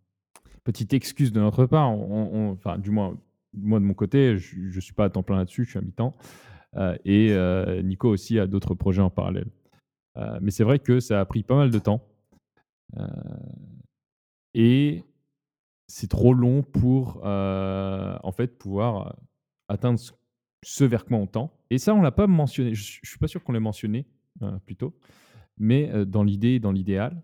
petite 0.64 0.94
excuse 0.94 1.32
de 1.34 1.40
notre 1.42 1.66
part, 1.68 1.90
enfin, 1.90 2.78
du 2.80 2.92
moins, 2.92 3.18
moi 3.54 3.80
de 3.80 3.86
mon 3.86 3.94
côté, 3.96 4.38
je 4.38 4.70
je 4.70 4.80
suis 4.82 4.94
pas 4.94 5.06
à 5.06 5.10
temps 5.12 5.24
plein 5.24 5.38
là-dessus, 5.38 5.66
je 5.66 5.72
suis 5.72 5.80
à 5.80 5.82
mi-temps, 5.82 6.16
heu 6.78 6.98
et 7.06 7.32
heu, 7.32 7.82
Nico 7.84 8.10
aussi 8.10 8.40
a 8.40 8.48
d'autres 8.48 8.76
projets 8.76 9.02
en 9.02 9.10
parallèle. 9.12 9.48
Heu, 10.18 10.40
mais 10.42 10.52
c'est 10.52 10.64
vrai 10.66 10.80
que 10.80 11.00
ça 11.02 11.22
a 11.22 11.26
pris 11.26 11.44
pas 11.44 11.56
mal 11.58 11.72
de 11.72 11.80
temps, 11.80 12.04
et 14.54 15.04
c'est 15.88 16.10
trop 16.10 16.34
long 16.34 16.64
pour, 16.64 17.22
en 17.26 18.32
fait, 18.34 18.58
pouvoir, 18.58 19.18
atteindre 19.70 20.00
ce 20.64 20.84
vers 20.86 21.06
quoi 21.06 21.18
on 21.18 21.28
tend 21.28 21.54
et 21.72 21.78
ça, 21.80 21.94
on 21.96 22.02
l'a 22.02 22.12
pas 22.12 22.28
mentionné. 22.28 22.76
Je 22.76 23.00
je 23.04 23.10
suis 23.10 23.20
pas 23.20 23.28
sûr 23.28 23.44
qu'on 23.44 23.54
l'ait 23.54 23.60
mentionné, 23.62 24.08
heu, 24.44 24.60
plus 24.66 24.76
tôt, 24.78 24.96
mais 25.60 26.06
dans 26.06 26.24
l'idée, 26.24 26.60
dans 26.60 26.72
l'idéal, 26.72 27.22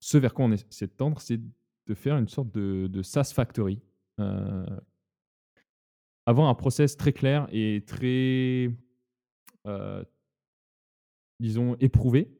ce 0.00 0.18
vers 0.18 0.34
quoi 0.34 0.44
on 0.44 0.52
essaie 0.52 0.86
de 0.86 0.92
tendre, 0.92 1.20
c'est 1.20 1.40
de 1.40 1.94
faire 1.94 2.16
une 2.16 2.28
sorte 2.28 2.50
de 2.52 3.02
SaaS 3.02 3.32
Factory, 3.34 3.80
heu 4.20 4.66
avoir 6.28 6.48
un 6.48 6.54
process 6.56 6.96
très 6.96 7.12
clair 7.12 7.46
et 7.52 7.84
très, 7.86 8.68
disons 11.38 11.76
éprouvé 11.76 12.36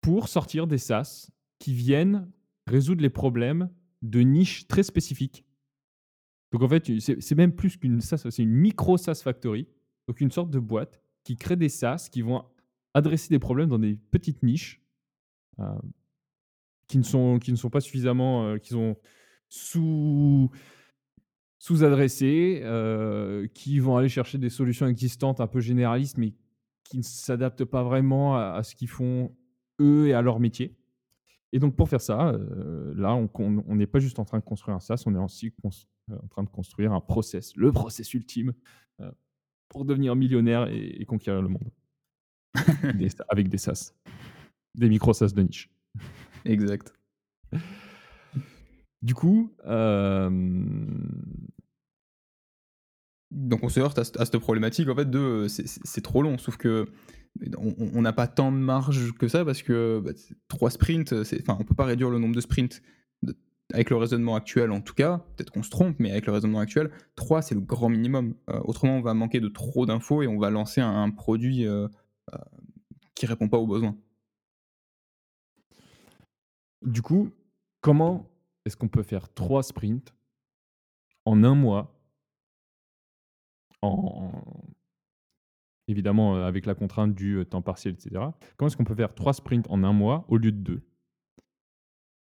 pour 0.00 0.28
sortir 0.28 0.68
des 0.68 0.78
SaaS 0.78 1.30
qui 1.58 1.74
viennent 1.74 2.30
résoudre 2.68 3.02
les 3.02 3.10
problèmes 3.10 3.70
de 4.02 4.20
niches 4.20 4.68
très 4.68 4.84
spécifiques. 4.84 5.44
Donc 6.52 6.62
en 6.62 6.68
fait, 6.68 7.00
c'est 7.00 7.34
même 7.34 7.54
plus 7.56 7.76
qu'une 7.76 8.00
SaaS, 8.00 8.30
c'est 8.30 8.42
une 8.42 8.50
micro 8.50 8.96
SaaS 8.96 9.20
Factory, 9.24 9.66
donc 10.06 10.20
une 10.20 10.30
sorte 10.30 10.50
de 10.50 10.60
boîte 10.60 11.00
qui 11.24 11.36
crée 11.36 11.56
des 11.56 11.68
SaaS 11.68 12.08
qui 12.08 12.22
vont 12.22 12.44
adresser 12.94 13.28
des 13.30 13.38
problèmes 13.38 13.68
dans 13.68 13.78
des 13.78 13.96
petites 14.10 14.42
niches, 14.42 14.82
hem, 15.58 15.80
qui 16.88 16.98
ne 16.98 17.02
sont 17.02 17.38
qui 17.38 17.52
ne 17.52 17.56
sont 17.56 17.70
pas 17.70 17.80
suffisamment, 17.80 18.48
heu, 18.54 18.58
qui 18.58 18.70
sont 18.70 18.96
sous 19.48 20.50
sous-adressées, 21.58 22.60
heu, 22.64 23.48
qui 23.54 23.78
vont 23.78 23.96
aller 23.96 24.08
chercher 24.08 24.38
des 24.38 24.50
solutions 24.50 24.86
existantes 24.88 25.40
un 25.40 25.46
peu 25.46 25.60
généralistes, 25.60 26.18
mais 26.18 26.34
qui 26.84 26.98
ne 26.98 27.02
s'adaptent 27.02 27.64
pas 27.64 27.84
vraiment 27.84 28.36
à 28.36 28.62
ce 28.64 28.74
qu'ils 28.74 28.88
font 28.88 29.34
eux 29.80 30.08
et 30.08 30.12
à 30.14 30.22
leur 30.22 30.40
métier 30.40 30.76
et 31.52 31.58
donc 31.58 31.76
pour 31.76 31.88
faire 31.88 32.00
ça, 32.00 32.34
là, 32.94 33.14
on 33.14 33.76
n'est 33.76 33.86
pas 33.86 33.98
juste 33.98 34.18
en 34.18 34.24
train 34.24 34.38
de 34.38 34.44
construire 34.44 34.74
un 34.74 34.80
SaaS, 34.80 35.02
on 35.06 35.14
est 35.14 35.18
aussi 35.18 35.52
en 36.10 36.26
train 36.28 36.42
de 36.42 36.48
construire 36.48 36.92
un 36.92 37.00
process, 37.00 37.54
le 37.56 37.70
process 37.72 38.14
ultime, 38.14 38.54
pour 39.68 39.84
devenir 39.84 40.16
millionnaire 40.16 40.68
et 40.68 41.04
conquérir 41.04 41.42
le 41.42 41.48
monde. 41.48 41.70
Des 42.94 43.08
avec 43.28 43.48
des 43.48 43.58
SaaS, 43.58 43.92
des 44.76 44.88
micro 44.88 45.12
SaaS 45.14 45.32
de 45.34 45.42
niche. 45.42 45.70
Exact. 46.44 46.92
Du 49.02 49.14
coup, 49.14 49.52
hem 49.66 51.08
Donc 53.30 53.62
on 53.62 53.68
se 53.68 53.80
heurte 53.80 53.98
à 53.98 54.04
cette 54.04 54.20
à 54.20 54.24
cette 54.26 54.38
problématique 54.38 54.88
en 54.88 54.94
fait 54.94 55.08
de, 55.10 55.18
heu, 55.18 55.48
c'est 55.48 56.02
trop 56.02 56.22
long, 56.22 56.36
sauf 56.38 56.56
qu'on 56.58 56.84
on 57.94 58.02
n'a 58.02 58.12
pas 58.12 58.26
tant 58.26 58.52
de 58.52 58.58
marge 58.58 59.12
que 59.14 59.26
ça 59.28 59.44
parce 59.44 59.62
que, 59.62 60.00
bah, 60.04 60.12
3 60.48 60.70
sprints, 60.70 61.12
enfin, 61.40 61.56
on 61.58 61.64
peut 61.64 61.74
pas 61.74 61.86
réduire 61.86 62.10
le 62.10 62.18
nombre 62.18 62.34
de 62.34 62.40
sprints 62.40 62.82
de 63.22 63.34
avec 63.72 63.88
le 63.88 63.96
raisonnement 63.96 64.34
actuel 64.36 64.70
en 64.70 64.82
tout 64.82 64.92
cas, 64.92 65.24
peut-être 65.36 65.50
qu'on 65.50 65.62
se 65.62 65.70
trompe, 65.70 65.96
mais 65.98 66.10
avec 66.10 66.26
le 66.26 66.32
raisonnement 66.32 66.58
actuel, 66.60 66.90
3 67.16 67.40
c'est 67.40 67.54
le 67.54 67.62
grand 67.62 67.88
minimum. 67.88 68.34
Heu, 68.50 68.60
autrement, 68.64 68.98
on 68.98 69.00
va 69.02 69.14
manquer 69.14 69.40
de 69.40 69.48
trop 69.48 69.86
d'infos 69.86 70.22
et 70.22 70.26
on 70.26 70.38
va 70.38 70.50
lancer 70.50 70.82
un 70.82 70.90
un 71.02 71.10
produit, 71.10 71.64
qui 73.14 73.26
répond 73.26 73.48
pas 73.48 73.58
aux 73.58 73.66
besoins. 73.66 73.96
Du 76.82 77.02
coup, 77.02 77.30
comment 77.80 78.28
est-ce 78.64 78.76
qu'on 78.76 78.88
peut 78.88 79.02
faire 79.02 79.32
3 79.32 79.62
sprints 79.62 80.14
en 81.24 81.44
1 81.44 81.54
mois 81.54 81.98
en 83.82 84.30
évidemment, 85.88 86.36
heu, 86.36 86.44
avec 86.44 86.66
la 86.66 86.74
contrainte 86.74 87.14
du, 87.14 87.36
heu, 87.38 87.44
temps 87.44 87.62
partiel 87.62 87.94
et 87.94 88.00
cetera. 88.00 88.38
Comment 88.56 88.68
est-ce 88.68 88.76
qu'on 88.76 88.84
peut 88.84 88.94
faire 88.94 89.14
3 89.14 89.32
sprints 89.32 89.66
en 89.68 89.82
un 89.84 89.92
mois 89.92 90.24
au 90.28 90.36
lieu 90.36 90.52
de 90.52 90.58
2? 90.58 90.82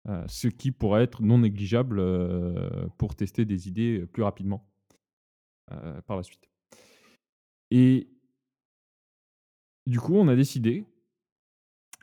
Heu, 0.09 0.25
ce 0.29 0.49
qui 0.49 0.71
pourrait 0.71 1.05
être 1.05 1.23
non 1.23 1.39
négligeable, 1.39 2.03
pour 2.99 3.15
tester 3.15 3.45
des 3.45 3.69
idées, 3.69 4.07
plus 4.07 4.23
rapidement, 4.23 4.69
par 6.07 6.17
la 6.17 6.23
suite. 6.23 6.49
Et 7.71 8.09
du 9.87 10.01
coup, 10.01 10.15
on 10.15 10.29
a 10.29 10.37
décidé 10.37 10.87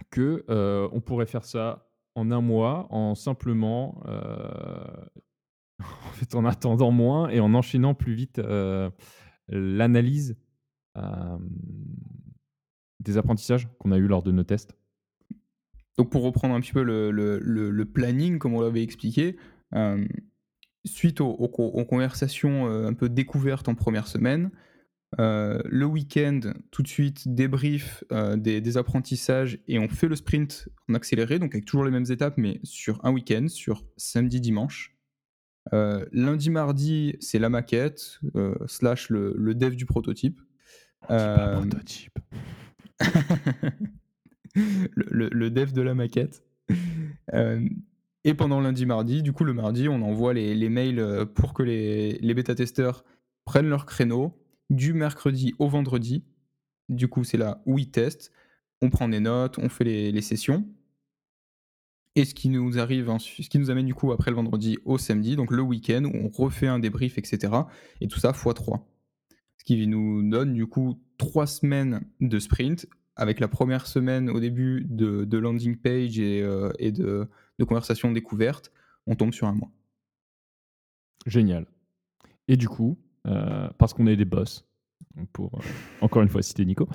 que, 0.09 0.45
heu, 0.49 0.89
on 0.91 1.01
pourrait 1.01 1.25
faire 1.25 1.45
ça 1.45 1.89
en 2.15 2.31
un 2.31 2.41
mois 2.41 2.87
en 2.89 3.15
simplement, 3.15 4.03
heu, 4.07 5.85
en 6.33 6.45
attendant 6.45 6.91
moins 6.91 7.29
et 7.29 7.39
en 7.39 7.53
enchaînant 7.53 7.93
plus 7.93 8.13
vite, 8.13 8.39
heu, 8.39 8.91
l'analyse, 9.47 10.37
des 12.99 13.17
apprentissages 13.17 13.67
qu'on 13.79 13.91
a 13.91 13.97
eu 13.97 14.07
lors 14.07 14.23
de 14.23 14.31
nos 14.31 14.43
tests. 14.43 14.75
Donc 15.97 16.09
pour 16.11 16.23
reprendre 16.23 16.53
un 16.53 16.59
petit 16.59 16.73
peu 16.73 16.83
le 16.83 17.83
planning 17.85 18.37
comme 18.39 18.53
on 18.53 18.61
l'avait 18.61 18.83
expliqué, 18.83 19.37
suite 20.85 21.21
aux 21.21 21.29
aux 21.31 21.47
con 21.47 21.67
aux 21.67 21.85
conversations, 21.85 22.67
un 22.67 22.93
peu 22.93 23.07
découvertes 23.09 23.69
en 23.69 23.75
première 23.75 24.07
semaine, 24.07 24.51
heu, 25.19 25.61
le 25.65 25.85
week-end, 25.85 26.39
tout 26.71 26.83
de 26.83 26.87
suite 26.87 27.33
débrief, 27.33 28.03
heu, 28.11 28.37
des 28.37 28.61
des 28.61 28.77
apprentissages 28.77 29.59
et 29.67 29.79
on 29.79 29.89
fait 29.89 30.07
le 30.07 30.15
sprint 30.15 30.69
en 30.89 30.93
accéléré, 30.93 31.39
donc 31.39 31.53
avec 31.53 31.65
toujours 31.65 31.83
les 31.85 31.91
mêmes 31.91 32.05
étapes, 32.09 32.35
mais 32.37 32.59
sur 32.63 33.03
un 33.03 33.11
week-end, 33.11 33.47
sur 33.47 33.83
samedi, 33.97 34.39
dimanche. 34.39 34.95
Heu, 35.73 36.07
lundi, 36.11 36.49
mardi, 36.49 37.15
c'est 37.19 37.39
la 37.39 37.49
maquette, 37.49 38.19
slash 38.67 39.09
le 39.09 39.33
le 39.37 39.53
dev 39.55 39.75
du 39.75 39.85
prototype. 39.85 40.41
Pas 41.07 41.57
prototype. 41.57 42.17
le 44.55 45.07
le 45.11 45.29
le 45.29 45.51
dev 45.51 45.71
de 45.71 45.81
la 45.81 45.93
maquette. 45.93 46.43
Et 48.23 48.35
pendant 48.35 48.61
lundi, 48.61 48.85
mardi, 48.85 49.23
du 49.23 49.33
coup, 49.33 49.43
le 49.43 49.53
mardi, 49.53 49.89
on 49.89 50.01
envoie 50.03 50.33
les 50.33 50.55
les 50.55 50.69
mails, 50.69 51.25
pour 51.35 51.53
que 51.53 51.63
les 51.63 52.13
les 52.19 52.33
bêta-testeurs 52.33 53.03
prennent 53.45 53.69
leur 53.69 53.85
créneau 53.85 54.40
du 54.71 54.93
mercredi 54.93 55.53
au 55.59 55.67
vendredi. 55.67 56.23
Du 56.89 57.07
coup, 57.07 57.23
c'est 57.23 57.37
là 57.37 57.61
où 57.67 57.77
ils 57.77 57.91
testent. 57.91 58.31
On 58.81 58.89
prend 58.89 59.07
des 59.07 59.19
notes, 59.19 59.59
on 59.59 59.69
fait 59.69 59.83
les 59.83 60.21
sessions 60.21 60.65
et 62.15 62.25
ce 62.25 62.33
qui 62.33 62.49
nous 62.49 62.77
arrive 62.77 63.15
ce 63.19 63.47
qui 63.47 63.57
nous 63.57 63.69
amène 63.69 63.85
du 63.85 63.93
coup 63.93 64.11
après 64.11 64.31
le 64.31 64.35
vendredi 64.35 64.77
au 64.83 64.97
samedi, 64.97 65.35
donc 65.35 65.51
le 65.51 65.61
week-end 65.61 66.03
où 66.03 66.11
on 66.13 66.27
refait 66.27 66.67
un 66.67 66.79
débrief 66.79 67.17
et 67.17 67.23
cetera 67.23 67.69
et 68.01 68.07
tout 68.07 68.19
ça 68.19 68.33
fois 68.33 68.53
3. 68.53 68.85
Ce 69.57 69.63
qui 69.63 69.87
nous 69.87 70.27
donne 70.29 70.53
du 70.53 70.67
coup 70.67 70.99
3 71.19 71.47
semaines 71.47 72.01
de 72.19 72.39
sprint 72.39 72.85
avec 73.15 73.39
la 73.39 73.47
première 73.47 73.87
semaine 73.87 74.29
au 74.29 74.39
début 74.39 74.85
de 74.89 75.37
landing 75.37 75.77
page 75.77 76.19
et 76.19 76.91
de 76.91 77.29
de 77.59 77.63
conversation 77.63 78.11
découverte, 78.11 78.71
on 79.07 79.15
tombe 79.15 79.33
sur 79.33 79.47
un 79.47 79.53
mois. 79.53 79.71
Génial. 81.25 81.67
Et 82.47 82.57
du 82.57 82.67
coup, 82.67 82.97
heu, 83.27 83.69
parce 83.77 83.93
qu'on 83.93 84.07
est 84.07 84.15
des 84.15 84.25
boss, 84.25 84.65
pour, 85.33 85.59
heu, 85.59 85.61
encore 86.01 86.21
une 86.21 86.29
fois 86.29 86.41
citer 86.41 86.65
Nico, 86.65 86.87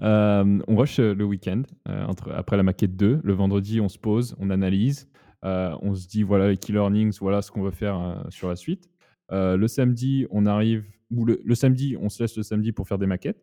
hem, 0.00 0.62
on 0.68 0.76
rush, 0.76 0.98
le 0.98 1.24
week-end, 1.24 1.62
entre 1.86 2.32
après 2.32 2.56
la 2.56 2.62
maquette 2.62 2.96
2. 2.96 3.20
Le 3.22 3.32
vendredi, 3.32 3.80
on 3.80 3.88
se 3.88 3.98
pose, 3.98 4.34
on 4.38 4.50
analyse, 4.50 5.08
on 5.42 5.94
se 5.94 6.06
dit: 6.06 6.22
«Voilà 6.22 6.48
les 6.48 6.56
key 6.56 6.72
learnings, 6.72 7.18
voilà 7.20 7.42
ce 7.42 7.50
qu'on 7.50 7.62
veut 7.62 7.70
faire, 7.70 8.24
sur 8.30 8.48
la 8.48 8.56
suite». 8.56 8.88
Le 9.30 9.66
samedi, 9.66 10.26
on 10.30 10.46
arrive 10.46 10.84
ou 11.10 11.24
le 11.24 11.40
le 11.44 11.54
samedi, 11.54 11.96
on 12.00 12.08
se 12.08 12.22
laisse 12.22 12.36
le 12.36 12.42
samedi 12.42 12.72
pour 12.72 12.86
faire 12.86 12.98
des 12.98 13.06
maquettes, 13.06 13.42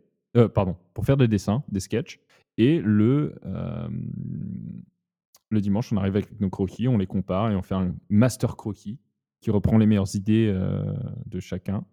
pardon, 0.53 0.75
pour 0.93 1.05
faire 1.05 1.17
des 1.17 1.27
dessins, 1.27 1.63
des 1.69 1.79
sketchs 1.79 2.19
et 2.57 2.79
le, 2.79 3.35
le 5.49 5.61
dimanche, 5.61 5.91
on 5.91 5.97
arrive 5.97 6.15
avec 6.15 6.39
nos 6.39 6.49
croquis, 6.49 6.87
on 6.87 6.97
les 6.97 7.07
compare 7.07 7.51
et 7.51 7.55
on 7.55 7.61
fait 7.61 7.75
un 7.75 7.95
master 8.09 8.55
croquis 8.55 8.99
qui 9.41 9.51
reprend 9.51 9.77
les 9.77 9.85
meilleures 9.85 10.15
idées, 10.15 10.53
de 11.25 11.39
chacun, 11.39 11.85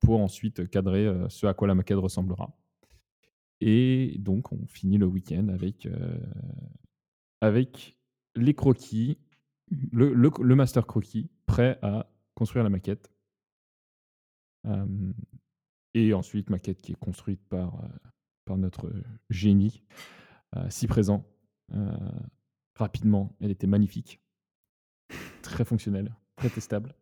pour 0.00 0.20
ensuite 0.20 0.68
cadrer, 0.68 1.06
heu, 1.06 1.28
ce 1.28 1.46
à 1.46 1.54
quoi 1.54 1.68
la 1.68 1.74
maquette 1.74 1.98
ressemblera. 1.98 2.56
Et 3.60 4.16
donc 4.18 4.52
on 4.52 4.66
finit 4.66 4.98
le 4.98 5.06
week-end 5.06 5.48
avec, 5.48 5.88
avec 7.40 7.98
les 8.36 8.54
croquis, 8.54 9.18
Mmh 9.70 9.88
le 9.92 10.14
le 10.14 10.30
le 10.40 10.54
master 10.54 10.86
croquis 10.86 11.28
prêt 11.44 11.78
à 11.82 12.10
construire 12.34 12.64
la 12.64 12.70
maquette. 12.70 13.12
Et 15.94 16.14
ensuite 16.14 16.48
maquette 16.48 16.80
qui 16.80 16.92
est 16.92 16.98
construite 16.98 17.42
par, 17.48 17.82
notre, 18.56 18.90
génie, 19.28 19.82
si 20.70 20.86
présent, 20.86 21.26
rapidement. 22.74 23.36
Elle 23.40 23.50
était 23.50 23.66
magnifique, 23.66 24.22
très 25.42 25.64
fonctionnelle, 25.64 26.14
très 26.36 26.48
testable, 26.48 26.94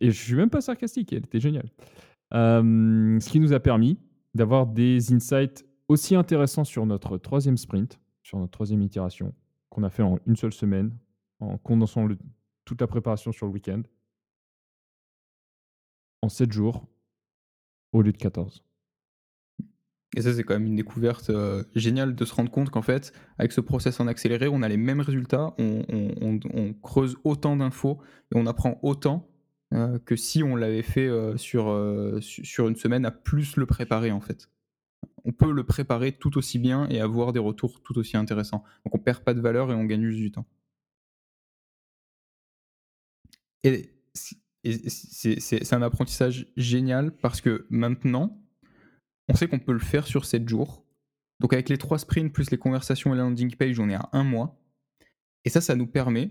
et 0.00 0.10
je 0.10 0.22
suis 0.22 0.34
même 0.34 0.50
pas 0.50 0.60
sarcastique, 0.60 1.12
elle 1.12 1.24
était 1.24 1.40
géniale. 1.40 1.70
Hem, 2.32 3.18
ce 3.20 3.28
qui 3.30 3.40
nous 3.40 3.52
a 3.52 3.60
permis 3.60 3.98
d'avoir 4.34 4.66
des 4.66 5.12
insights 5.12 5.64
aussi 5.88 6.14
intéressants 6.14 6.64
sur 6.64 6.86
notre 6.86 7.18
troisième 7.18 7.56
sprint, 7.56 8.00
sur 8.22 8.38
notre 8.38 8.52
troisième 8.52 8.82
itération, 8.82 9.34
qu'on 9.68 9.82
a 9.82 9.90
fait 9.90 10.02
en 10.02 10.18
une 10.26 10.36
seule 10.36 10.52
semaine, 10.52 10.96
en 11.40 11.58
condensant 11.58 12.06
toute 12.64 12.80
la 12.80 12.86
préparation 12.86 13.32
sur 13.32 13.46
le 13.46 13.52
week-end 13.52 13.82
en 16.22 16.28
7 16.28 16.52
jours 16.52 16.86
au 17.92 18.00
lieu 18.00 18.12
de 18.12 18.16
14. 18.16 18.64
et 20.16 20.22
ça, 20.22 20.32
c'est 20.32 20.44
quand 20.44 20.54
même 20.54 20.66
une 20.66 20.76
découverte, 20.76 21.30
heu, 21.30 21.66
géniale 21.74 22.14
de 22.14 22.24
se 22.24 22.34
rendre 22.34 22.50
compte 22.50 22.70
qu'en 22.70 22.82
fait, 22.82 23.12
avec 23.38 23.52
ce 23.52 23.60
process 23.60 23.98
en 23.98 24.06
accéléré, 24.06 24.48
on 24.48 24.62
a 24.62 24.68
les 24.68 24.76
mêmes 24.76 25.00
résultats, 25.00 25.54
on 25.58 26.74
creuse 26.82 27.16
autant 27.24 27.56
d'infos 27.56 27.98
et 28.32 28.38
on 28.38 28.46
apprend 28.46 28.78
autant, 28.82 29.28
heu, 29.72 29.98
que 30.04 30.16
si 30.16 30.42
on 30.42 30.56
l'avait 30.56 30.82
fait, 30.82 31.06
heu, 31.06 31.36
sur, 31.36 31.66
su 32.20 32.44
sur 32.44 32.68
une 32.68 32.76
semaine 32.76 33.04
à 33.06 33.10
plus 33.10 33.56
le 33.56 33.66
préparer, 33.66 34.12
en 34.12 34.20
fait. 34.20 34.48
On 35.24 35.32
peut 35.32 35.52
le 35.52 35.64
préparer 35.64 36.12
tout 36.12 36.36
aussi 36.38 36.58
bien 36.58 36.88
et 36.88 37.00
avoir 37.00 37.32
des 37.32 37.40
retours 37.40 37.80
tout 37.82 37.98
aussi 37.98 38.16
intéressants. 38.16 38.64
Donc 38.84 38.94
on 38.94 38.98
perd 38.98 39.20
pas 39.24 39.34
de 39.34 39.40
valeur 39.40 39.70
et 39.70 39.74
on 39.74 39.84
gagne 39.84 40.04
juste 40.04 40.18
du 40.18 40.32
temps. 40.32 40.46
Et 43.64 43.90
c'est 44.64 45.72
un 45.72 45.82
apprentissage 45.82 46.46
génial 46.56 47.12
parce 47.16 47.40
que 47.40 47.66
maintenant, 47.70 48.40
on 49.28 49.34
sait 49.34 49.48
qu'on 49.48 49.58
peut 49.60 49.72
le 49.72 49.78
faire 49.78 50.06
sur 50.06 50.24
7 50.24 50.48
jours. 50.48 50.84
Donc 51.40 51.52
avec 51.52 51.68
les 51.68 51.78
3 51.78 51.98
sprints 51.98 52.32
plus 52.32 52.50
les 52.50 52.58
conversations 52.58 53.14
et 53.14 53.16
la 53.16 53.22
landing 53.22 53.54
page, 53.54 53.78
on 53.78 53.88
est 53.88 53.94
à 53.94 54.08
un 54.12 54.24
mois 54.24 54.62
et 55.44 55.50
ça, 55.50 55.60
ça 55.60 55.74
nous 55.74 55.86
permet, 55.86 56.30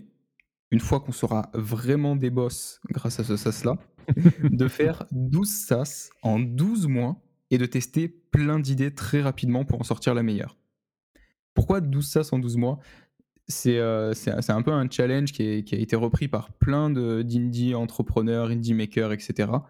une 0.72 0.80
fois 0.80 0.98
qu'on 0.98 1.12
sera 1.12 1.50
vraiment 1.54 2.16
des 2.16 2.30
boss 2.30 2.80
grâce 2.90 3.20
à 3.20 3.24
ce 3.24 3.36
SaaS-là, 3.36 3.78
de 4.50 4.66
faire 4.66 5.04
12 5.12 5.48
SaaS 5.48 6.10
en 6.22 6.40
12 6.40 6.88
mois 6.88 7.22
et 7.52 7.58
de 7.58 7.66
tester 7.66 8.08
plein 8.08 8.58
d'idées 8.58 8.92
très 8.92 9.22
rapidement 9.22 9.64
pour 9.64 9.80
en 9.80 9.84
sortir 9.84 10.14
la 10.14 10.24
meilleure. 10.24 10.56
Pourquoi 11.54 11.80
12 11.80 12.04
SaaS 12.04 12.28
en 12.32 12.40
12 12.40 12.56
mois? 12.56 12.80
C'est, 13.46 13.78
c'est 14.14 14.50
un 14.50 14.62
peu 14.62 14.72
un 14.72 14.88
challenge 14.88 15.32
qui 15.32 15.42
est 15.42 15.64
qui 15.64 15.74
a 15.74 15.78
été 15.78 15.94
repris 15.94 16.26
par 16.26 16.52
plein 16.52 16.88
de 16.88 17.22
d'indie 17.22 17.74
entrepreneurs, 17.74 18.48
indie 18.48 18.72
makers 18.72 19.12
et 19.12 19.18
cetera 19.18 19.68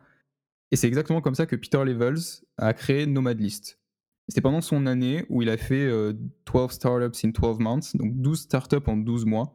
et 0.73 0.77
c'est 0.77 0.89
exactement 0.89 1.21
comme 1.21 1.35
ça 1.35 1.45
que 1.45 1.55
Peter 1.55 1.85
Levels 1.85 2.47
a 2.57 2.73
créé 2.73 3.05
Nomadlist. 3.07 3.79
C'était 4.27 4.41
pendant 4.41 4.63
son 4.63 4.87
année 4.87 5.27
où 5.29 5.43
il 5.43 5.51
a 5.51 5.59
fait, 5.59 5.85
heu, 5.85 6.19
12 6.47 6.71
startups 6.71 7.27
in 7.27 7.29
12 7.29 7.59
months, 7.59 7.95
donc 7.95 8.17
12 8.17 8.41
startups 8.41 8.87
en 8.87 8.97
12 8.97 9.27
mois 9.27 9.55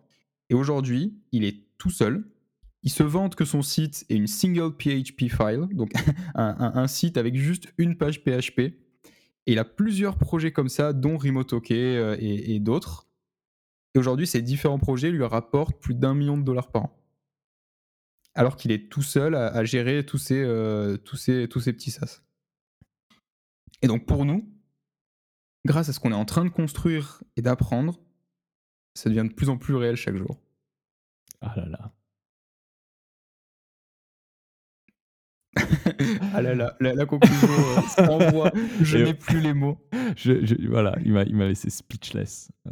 et 0.50 0.56
aujourd'hui, 0.56 1.18
il 1.32 1.44
est 1.44 1.64
tout 1.78 1.90
seul. 1.90 2.26
Il 2.84 2.92
se 2.92 3.04
vante 3.04 3.36
que 3.36 3.46
son 3.46 3.62
site 3.62 4.06
est 4.10 4.16
une 4.16 4.28
single 4.28 4.72
PHP 4.72 5.30
file, 5.30 5.68
donc 5.72 5.92
un 6.36 6.88
site 6.88 7.18
avec 7.18 7.36
juste 7.36 7.74
une 7.78 7.98
page 7.98 8.24
PHP 8.24 8.60
et 8.60 9.54
il 9.54 9.60
a 9.60 9.66
plusieurs 9.66 10.18
projets 10.18 10.52
comme 10.52 10.70
ça, 10.70 10.94
dont 10.94 11.18
Remote-OK, 11.18 11.72
heu 11.72 12.18
et 12.20 12.60
d'autres 12.60 13.08
et 13.98 14.00
aujourd'hui, 14.00 14.28
ces 14.28 14.44
différents 14.44 14.78
projets 14.78 15.10
lui 15.10 15.24
rapportent 15.24 15.80
plus 15.80 15.96
d'un 15.96 16.14
million 16.14 16.38
de 16.38 16.44
dollars 16.44 16.72
par 16.72 16.86
an. 16.86 17.04
Alors 18.36 18.56
qu'il 18.56 18.72
est 18.72 18.92
tout 18.92 19.02
seul 19.02 19.34
à, 19.34 19.66
gérer 19.66 20.06
tous 20.06 20.20
ces, 20.20 20.40
euh, 20.40 20.98
tous, 20.98 21.16
ces, 21.16 21.48
tous 21.48 21.62
ces 21.62 21.74
petits 21.74 21.90
sas. 21.90 22.24
Et 23.82 23.88
donc 23.88 24.06
pour 24.06 24.24
nous, 24.24 24.48
grâce 25.66 25.90
à 25.90 25.94
ce 25.94 26.00
qu'on 26.00 26.12
est 26.12 26.16
en 26.16 26.26
train 26.26 26.46
de 26.46 26.50
construire 26.50 27.24
et 27.38 27.42
d'apprendre, 27.42 28.00
ça 28.98 29.10
devient 29.10 29.28
de 29.30 29.34
plus 29.34 29.50
en 29.50 29.58
plus 29.58 29.76
réel 29.76 29.96
chaque 29.96 30.16
jour. 30.16 30.40
Ah 31.42 31.54
là 31.56 31.66
là. 31.68 31.94
ah 36.34 36.42
là 36.42 36.56
là, 36.56 36.76
la, 36.80 36.94
la 36.94 37.06
conclusion 37.06 37.48
euh, 37.48 37.82
sans 37.88 38.18
voix, 38.32 38.52
je 38.82 38.98
n'ai 38.98 39.14
plus 39.14 39.40
les 39.40 39.54
mots. 39.54 39.80
Je, 40.16 40.46
je- 40.46 40.68
voilà, 40.68 40.96
il 41.04 41.14
m'a, 41.14 41.24
il 41.24 41.36
m'a 41.36 41.48
laissé 41.48 41.70
speechless. 41.70 42.52
Euh, 42.68 42.72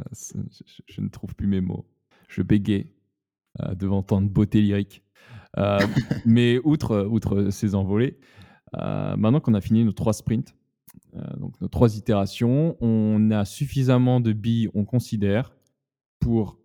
je, 0.88 1.02
ne 1.02 1.08
trouve 1.10 1.36
plus 1.36 1.48
mes 1.48 1.62
mots. 1.62 1.86
Je 2.28 2.42
bégais 2.42 2.92
euh, 3.62 3.76
devant 3.76 4.02
tant 4.04 4.22
de 4.22 4.28
beauté 4.28 4.62
lyrique. 4.62 5.04
Euh, 5.58 5.80
mais 6.26 6.60
outre, 6.64 7.08
outre 7.10 7.50
ces 7.52 7.76
envolées, 7.76 8.20
maintenant 8.74 9.40
qu'on 9.40 9.54
a 9.54 9.62
fini 9.62 9.86
nos 9.86 9.94
trois 9.94 10.14
sprints, 10.14 10.56
donc 11.38 11.60
nos 11.62 11.68
3 11.70 11.98
itérations. 11.98 12.76
On 12.82 13.32
a 13.32 13.46
suffisamment 13.46 14.20
de 14.20 14.34
billes, 14.34 14.70
on 14.74 14.84
considère, 14.86 15.56
pour 16.26 16.58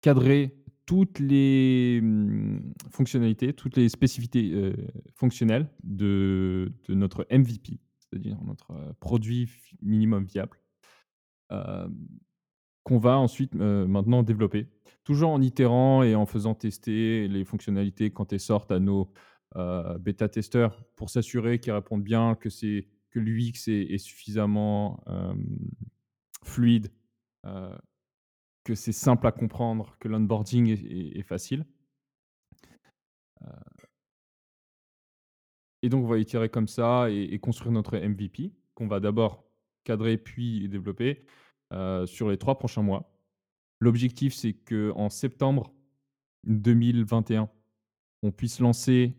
cadrer 0.00 0.56
toutes 0.86 1.18
les, 1.18 2.00
mmh, 2.02 2.72
fonctionnalités, 2.90 3.52
toutes 3.52 3.76
les 3.76 3.90
spécificités, 3.90 4.52
heu, 4.54 4.74
fonctionnelles 5.14 5.68
de 5.84 6.72
notre 6.88 7.26
MVP, 7.30 7.78
c'est-à-dire 7.98 8.38
notre, 8.42 8.72
heu, 8.72 8.94
produit 9.00 9.50
minimum 9.82 10.24
viable, 10.24 10.56
hem, 11.50 11.94
qu'on 12.84 12.98
va 12.98 13.18
ensuite, 13.18 13.54
maintenant 13.54 14.22
développer. 14.22 14.66
Toujours 15.04 15.30
en 15.32 15.42
itérant 15.42 16.02
et 16.02 16.14
en 16.14 16.24
faisant 16.24 16.54
tester 16.54 17.28
les 17.28 17.44
fonctionnalités 17.44 18.10
quand 18.12 18.32
elles 18.32 18.40
sortent 18.40 18.72
à 18.72 18.80
nos, 18.80 19.12
bêta-testeurs 20.00 20.82
pour 20.96 21.10
s'assurer 21.10 21.58
qu'elles 21.58 21.74
répondent 21.74 22.02
bien, 22.02 22.34
que 22.34 22.48
que 23.10 23.20
l'UX 23.20 23.68
est 23.68 23.98
suffisamment, 23.98 25.04
fluide, 26.42 26.90
heu, 27.46 27.70
que 28.64 28.74
c'est 28.74 28.92
simple 28.92 29.26
à 29.26 29.32
comprendre, 29.32 29.96
que 29.98 30.08
l'onboarding 30.08 30.68
est 30.68 31.22
facile. 31.22 31.66
Heu 33.42 33.48
et 35.82 35.88
donc 35.88 36.04
on 36.04 36.08
va 36.08 36.18
itérer 36.18 36.48
comme 36.48 36.68
ça 36.68 37.10
et 37.10 37.38
construire 37.40 37.72
notre 37.72 37.96
MVP 37.96 38.52
qu'on 38.74 38.86
va 38.86 39.00
d'abord 39.00 39.44
cadrer 39.84 40.16
puis 40.16 40.68
développer, 40.68 41.24
heu, 41.72 42.06
sur 42.06 42.28
les 42.28 42.38
3 42.38 42.58
prochains 42.58 42.82
mois. 42.82 43.12
L'objectif, 43.80 44.32
c'est 44.32 44.52
qu'en 44.52 45.10
septembre 45.10 45.74
2021, 46.44 47.50
on 48.22 48.30
puisse 48.30 48.60
lancer, 48.60 49.16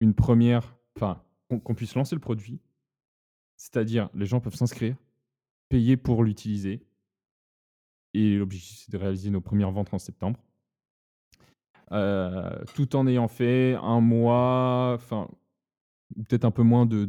une 0.00 0.14
première 0.14 0.76
enfin, 0.96 1.22
qu'on 1.48 1.74
puisse 1.74 1.96
lancer 1.96 2.14
le 2.14 2.20
produit. 2.20 2.60
C'est-à-dire, 3.56 4.10
les 4.14 4.26
gens 4.26 4.40
peuvent 4.40 4.54
s'inscrire, 4.54 4.96
payer 5.68 5.96
pour 5.96 6.24
l'utiliser 6.24 6.86
et 8.14 8.36
l'objectif, 8.38 8.78
c'est 8.84 8.92
de 8.92 8.96
réaliser 8.96 9.28
nos 9.30 9.40
premières 9.40 9.70
ventes 9.72 9.92
en 9.92 9.98
septembre. 9.98 10.40
Heu, 11.90 12.64
tout 12.74 12.96
en 12.96 13.06
ayant 13.06 13.28
fait 13.28 13.74
1 13.74 14.00
mois, 14.00 14.92
enfin, 14.94 15.28
peut-être 16.28 16.44
un 16.44 16.50
peu 16.50 16.62
moins 16.62 16.86
de 16.86 17.04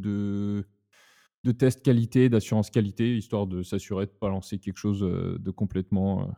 de 1.44 1.52
tests 1.54 1.84
qualité, 1.84 2.30
d'assurance 2.30 2.70
qualité, 2.72 3.18
histoire 3.18 3.48
de 3.48 3.64
s'assurer 3.64 4.08
de 4.08 4.12
pas 4.12 4.30
lancer 4.30 4.60
quelque 4.60 4.78
chose, 4.78 5.04
heu, 5.04 5.38
de 5.40 5.52
complètement, 5.52 6.24
heu, 6.30 6.34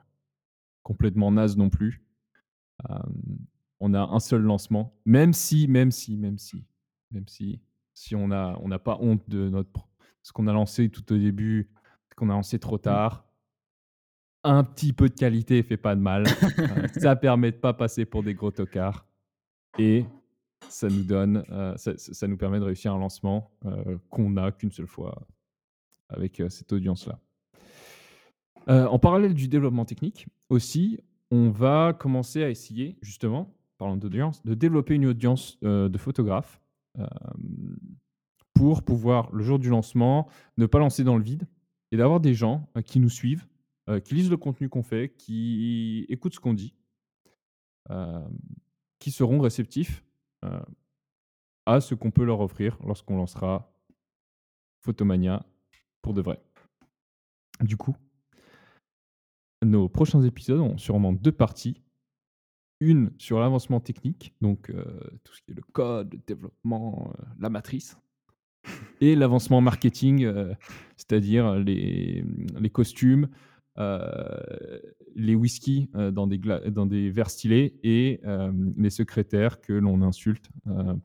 complètement 0.83 1.31
naze 1.31 1.57
non 1.57 1.69
plus. 1.69 2.03
On 3.79 3.93
a 3.93 4.01
un 4.01 4.19
seul 4.19 4.41
lancement, 4.41 4.95
même 5.05 5.33
si 5.33 5.67
même 5.67 5.91
si 5.91 6.17
même 6.17 6.37
si 6.37 6.65
même 7.11 7.27
si 7.27 7.59
si 7.93 8.15
on 8.15 8.31
a 8.31 8.57
on 8.61 8.67
n'a 8.69 8.79
pas 8.79 8.97
honte 9.01 9.27
de 9.29 9.49
notre 9.49 9.87
ce 10.23 10.31
qu'on 10.33 10.47
a 10.47 10.53
lancé 10.53 10.89
tout 10.89 11.13
au 11.13 11.17
début, 11.17 11.69
qu'on 12.17 12.29
a 12.29 12.33
lancé 12.33 12.59
trop 12.59 12.75
Mmh. 12.75 12.79
tard. 12.81 13.23
Un 14.43 14.63
petit 14.63 14.91
peu 14.93 15.07
de 15.09 15.13
qualité 15.15 15.61
fait 15.63 15.77
pas 15.77 15.95
de 15.95 16.01
mal, 16.01 16.25
heu, 16.27 16.27
ça 16.99 17.15
permet 17.15 17.51
de 17.51 17.57
pas 17.57 17.73
passer 17.73 18.05
pour 18.05 18.23
des 18.23 18.33
gros 18.33 18.51
tocards 18.51 19.05
et 19.77 20.05
ça 20.69 20.87
nous 20.89 21.03
donne, 21.03 21.43
heu, 21.49 21.73
ça 21.77 22.27
nous 22.27 22.37
permet 22.37 22.59
de 22.59 22.63
réussir 22.65 22.93
un 22.93 22.97
lancement, 22.97 23.51
heu, 23.65 23.99
qu'on 24.09 24.29
n'a 24.31 24.51
qu'une 24.51 24.71
seule 24.71 24.87
fois 24.87 25.27
avec, 26.09 26.41
cette 26.49 26.71
audience-là. 26.73 27.19
En 28.67 28.99
parallèle 28.99 29.33
du 29.33 29.47
développement 29.47 29.85
technique, 29.85 30.27
aussi, 30.49 30.99
on 31.31 31.49
va 31.51 31.93
commencer 31.93 32.43
à 32.43 32.49
essayer 32.49 32.97
justement, 33.01 33.53
parlant 33.77 33.97
d'audience, 33.97 34.43
de 34.43 34.53
développer 34.53 34.95
une 34.95 35.05
audience, 35.05 35.57
de 35.61 35.97
photographes, 35.97 36.61
pour 38.53 38.83
pouvoir, 38.83 39.29
le 39.33 39.43
jour 39.43 39.59
du 39.59 39.69
lancement, 39.69 40.27
ne 40.57 40.65
pas 40.65 40.79
lancer 40.79 41.03
dans 41.03 41.17
le 41.17 41.23
vide 41.23 41.47
et 41.91 41.97
d'avoir 41.97 42.19
des 42.19 42.33
gens, 42.33 42.69
qui 42.85 42.99
nous 42.99 43.09
suivent, 43.09 43.47
qui 44.03 44.15
lisent 44.15 44.29
le 44.29 44.37
contenu 44.37 44.69
qu'on 44.69 44.83
fait, 44.83 45.15
qui 45.17 46.05
écoutent 46.09 46.33
ce 46.33 46.39
qu'on 46.39 46.53
dit 46.53 46.75
qui 48.99 49.11
seront 49.11 49.39
réceptifs, 49.39 50.03
à 51.65 51.81
ce 51.81 51.95
qu'on 51.95 52.11
peut 52.11 52.25
leur 52.25 52.41
offrir 52.41 52.77
lorsqu'on 52.85 53.17
lancera 53.17 53.73
Photomania 54.81 55.45
pour 56.01 56.13
de 56.13 56.21
vrai. 56.21 56.41
Du 57.61 57.77
coup 57.77 57.95
nos 59.63 59.89
prochains 59.89 60.21
épisodes 60.21 60.59
ont 60.59 60.77
sûrement 60.77 61.13
2 61.13 61.31
parties. 61.31 61.81
Une 62.79 63.11
sur 63.17 63.39
l'avancement 63.39 63.79
technique, 63.79 64.35
donc 64.39 64.71
tout 65.23 65.33
ce 65.33 65.41
qui 65.41 65.51
est 65.51 65.55
le 65.55 65.63
code, 65.63 66.13
le 66.13 66.19
développement, 66.27 67.11
la 67.39 67.49
matrice 67.49 67.97
et 69.01 69.15
l'avancement 69.15 69.61
marketing, 69.61 70.25
heu, 70.25 70.53
c'est-à-dire 70.95 71.55
les, 71.55 72.23
costumes, 72.71 73.27
heu, 73.77 73.99
les 75.15 75.35
whisky, 75.35 75.89
heu, 75.95 76.11
dans 76.11 76.27
des 76.27 77.09
verres 77.09 77.29
stylés 77.29 77.79
et 77.83 78.21
les 78.77 78.89
secrétaires 78.89 79.61
que 79.61 79.73
l'on 79.73 80.01
insulte, 80.01 80.49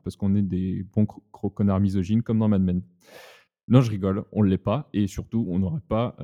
parce 0.03 0.17
qu'on 0.17 0.35
est 0.35 0.43
des 0.43 0.85
bons 0.95 1.07
gros 1.33 1.51
connards 1.51 1.81
misogynes 1.81 2.23
comme 2.23 2.39
dans 2.39 2.49
Mad 2.49 2.63
Men. 2.63 2.83
Non, 3.69 3.81
je 3.81 3.91
rigole, 3.91 4.25
on 4.33 4.43
l'est 4.43 4.59
pas 4.59 4.91
et 4.93 5.07
surtout 5.07 5.47
on 5.49 5.61
n'aurait 5.61 5.81
pas, 5.87 6.17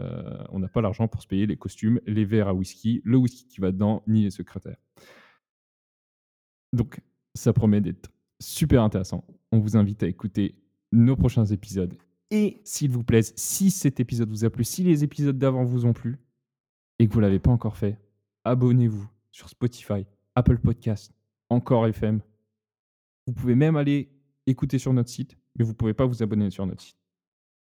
on 0.51 0.59
n'a 0.59 0.69
pas 0.69 0.81
l'argent 0.81 1.07
pour 1.09 1.23
se 1.23 1.29
payer 1.29 1.47
les 1.47 1.57
costumes, 1.57 2.01
les 2.07 2.25
verres 2.25 2.49
à 2.49 2.55
whisky, 2.55 3.01
le 3.05 3.17
whisky 3.17 3.47
qui 3.47 3.61
va 3.61 3.71
dedans, 3.71 4.03
ni 4.07 4.25
les 4.25 4.31
secrétaires. 4.31 4.77
Donc 6.73 7.01
ça 7.35 7.53
promet 7.53 7.81
d'être 7.81 8.11
super 8.41 8.83
intéressant. 8.83 9.25
On 9.53 9.61
vous 9.61 9.77
invite 9.77 10.03
à 10.03 10.09
écouter 10.09 10.57
nos 10.93 11.17
prochains 11.17 11.47
épisodes 11.47 11.95
et 12.31 12.61
s'il 12.65 12.91
vous 12.91 13.05
plaise, 13.05 13.33
si 13.37 13.71
cet 13.71 14.01
épisode 14.01 14.29
vous 14.29 14.45
a 14.45 14.51
plu, 14.51 14.65
si 14.65 14.83
les 14.83 15.03
épisodes 15.03 15.39
d'avant 15.39 15.65
vous 15.65 15.87
ont 15.87 15.93
plu 15.93 16.19
et 16.99 17.09
que 17.09 17.13
vous 17.13 17.21
l'avez 17.21 17.39
pas 17.39 17.51
encore 17.51 17.77
fait, 17.77 17.99
abonnez-vous 18.45 19.09
sur 19.31 19.49
Spotify, 19.49 20.05
Apple 20.35 20.59
Podcasts, 20.59 21.13
Encore 21.49 21.87
FM. 21.87 22.21
Vous 23.27 23.33
pouvez 23.33 23.55
même 23.55 23.77
aller 23.77 24.11
écouter 24.47 24.79
sur 24.79 24.93
notre 24.93 25.09
site, 25.09 25.39
mais 25.57 25.65
vous 25.65 25.75
pouvez 25.75 25.95
pas 25.95 26.05
vous 26.05 26.23
abonner 26.23 26.51
sur 26.51 26.67
notre 26.67 26.83
site. 26.83 26.99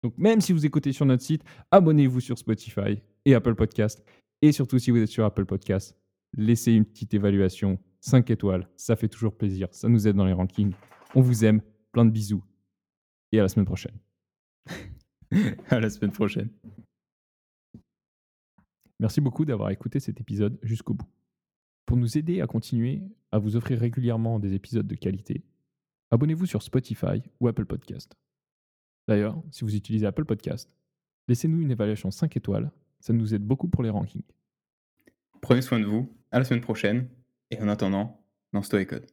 Donc 0.03 0.17
même 0.17 0.41
si 0.41 0.51
vous 0.51 0.65
écoutez 0.65 0.91
sur 0.91 1.05
notre 1.05 1.23
site, 1.23 1.43
abonnez-vous 1.69 2.19
sur 2.19 2.37
Spotify 2.37 3.01
et 3.25 3.35
Apple 3.35 3.55
Podcasts 3.55 4.03
et 4.41 4.51
surtout 4.51 4.79
si 4.79 4.91
vous 4.91 4.97
êtes 4.97 5.09
sur 5.09 5.23
Apple 5.23 5.45
Podcasts, 5.45 5.95
laissez 6.35 6.73
une 6.73 6.85
petite 6.85 7.13
évaluation 7.13 7.79
5 8.01 8.31
étoiles, 8.31 8.67
ça 8.75 8.95
fait 8.95 9.07
toujours 9.07 9.37
plaisir, 9.37 9.67
ça 9.71 9.87
nous 9.87 10.07
aide 10.07 10.15
dans 10.15 10.25
les 10.25 10.33
rankings. 10.33 10.73
On 11.13 11.21
vous 11.21 11.45
aime, 11.45 11.61
plein 11.91 12.05
de 12.05 12.09
bisous 12.09 12.43
et 13.31 13.39
à 13.39 13.43
la 13.43 13.49
semaine 13.49 13.65
prochaine. 13.65 13.97
À 15.69 15.79
la 15.79 15.89
semaine 15.89 16.11
prochaine. 16.11 16.49
Merci 18.99 19.21
beaucoup 19.21 19.45
d'avoir 19.45 19.69
écouté 19.69 20.01
cet 20.01 20.19
épisode 20.19 20.59
jusqu'au 20.61 20.93
bout. 20.93 21.07
Pour 21.85 21.95
nous 21.95 22.17
aider 22.17 22.41
à 22.41 22.47
continuer 22.47 23.01
à 23.31 23.39
vous 23.39 23.55
offrir 23.55 23.79
régulièrement 23.79 24.39
des 24.39 24.53
épisodes 24.53 24.85
de 24.85 24.95
qualité, 24.95 25.41
abonnez-vous 26.11 26.45
sur 26.45 26.61
Spotify 26.61 27.23
ou 27.39 27.47
Apple 27.47 27.65
Podcasts. 27.65 28.15
D'ailleurs, 29.07 29.41
si 29.51 29.63
vous 29.63 29.73
utilisez 29.75 30.05
Apple 30.05 30.25
Podcasts, 30.25 30.75
laissez-nous 31.29 31.61
une 31.61 31.71
évaluation 31.71 32.11
5 32.11 32.35
étoiles, 32.35 32.69
ça 32.99 33.13
nous 33.13 33.33
aide 33.33 33.43
beaucoup 33.43 33.69
pour 33.69 33.83
les 33.83 33.89
rankings. 33.89 34.21
Prenez 35.41 35.61
soin 35.61 35.79
de 35.79 35.85
vous, 35.85 36.13
à 36.29 36.39
la 36.39 36.45
semaine 36.45 36.61
prochaine 36.61 37.07
et 37.49 37.59
en 37.59 37.69
attendant, 37.69 38.23
lance-toi 38.53 38.81
et 38.81 38.85
code. 38.85 39.07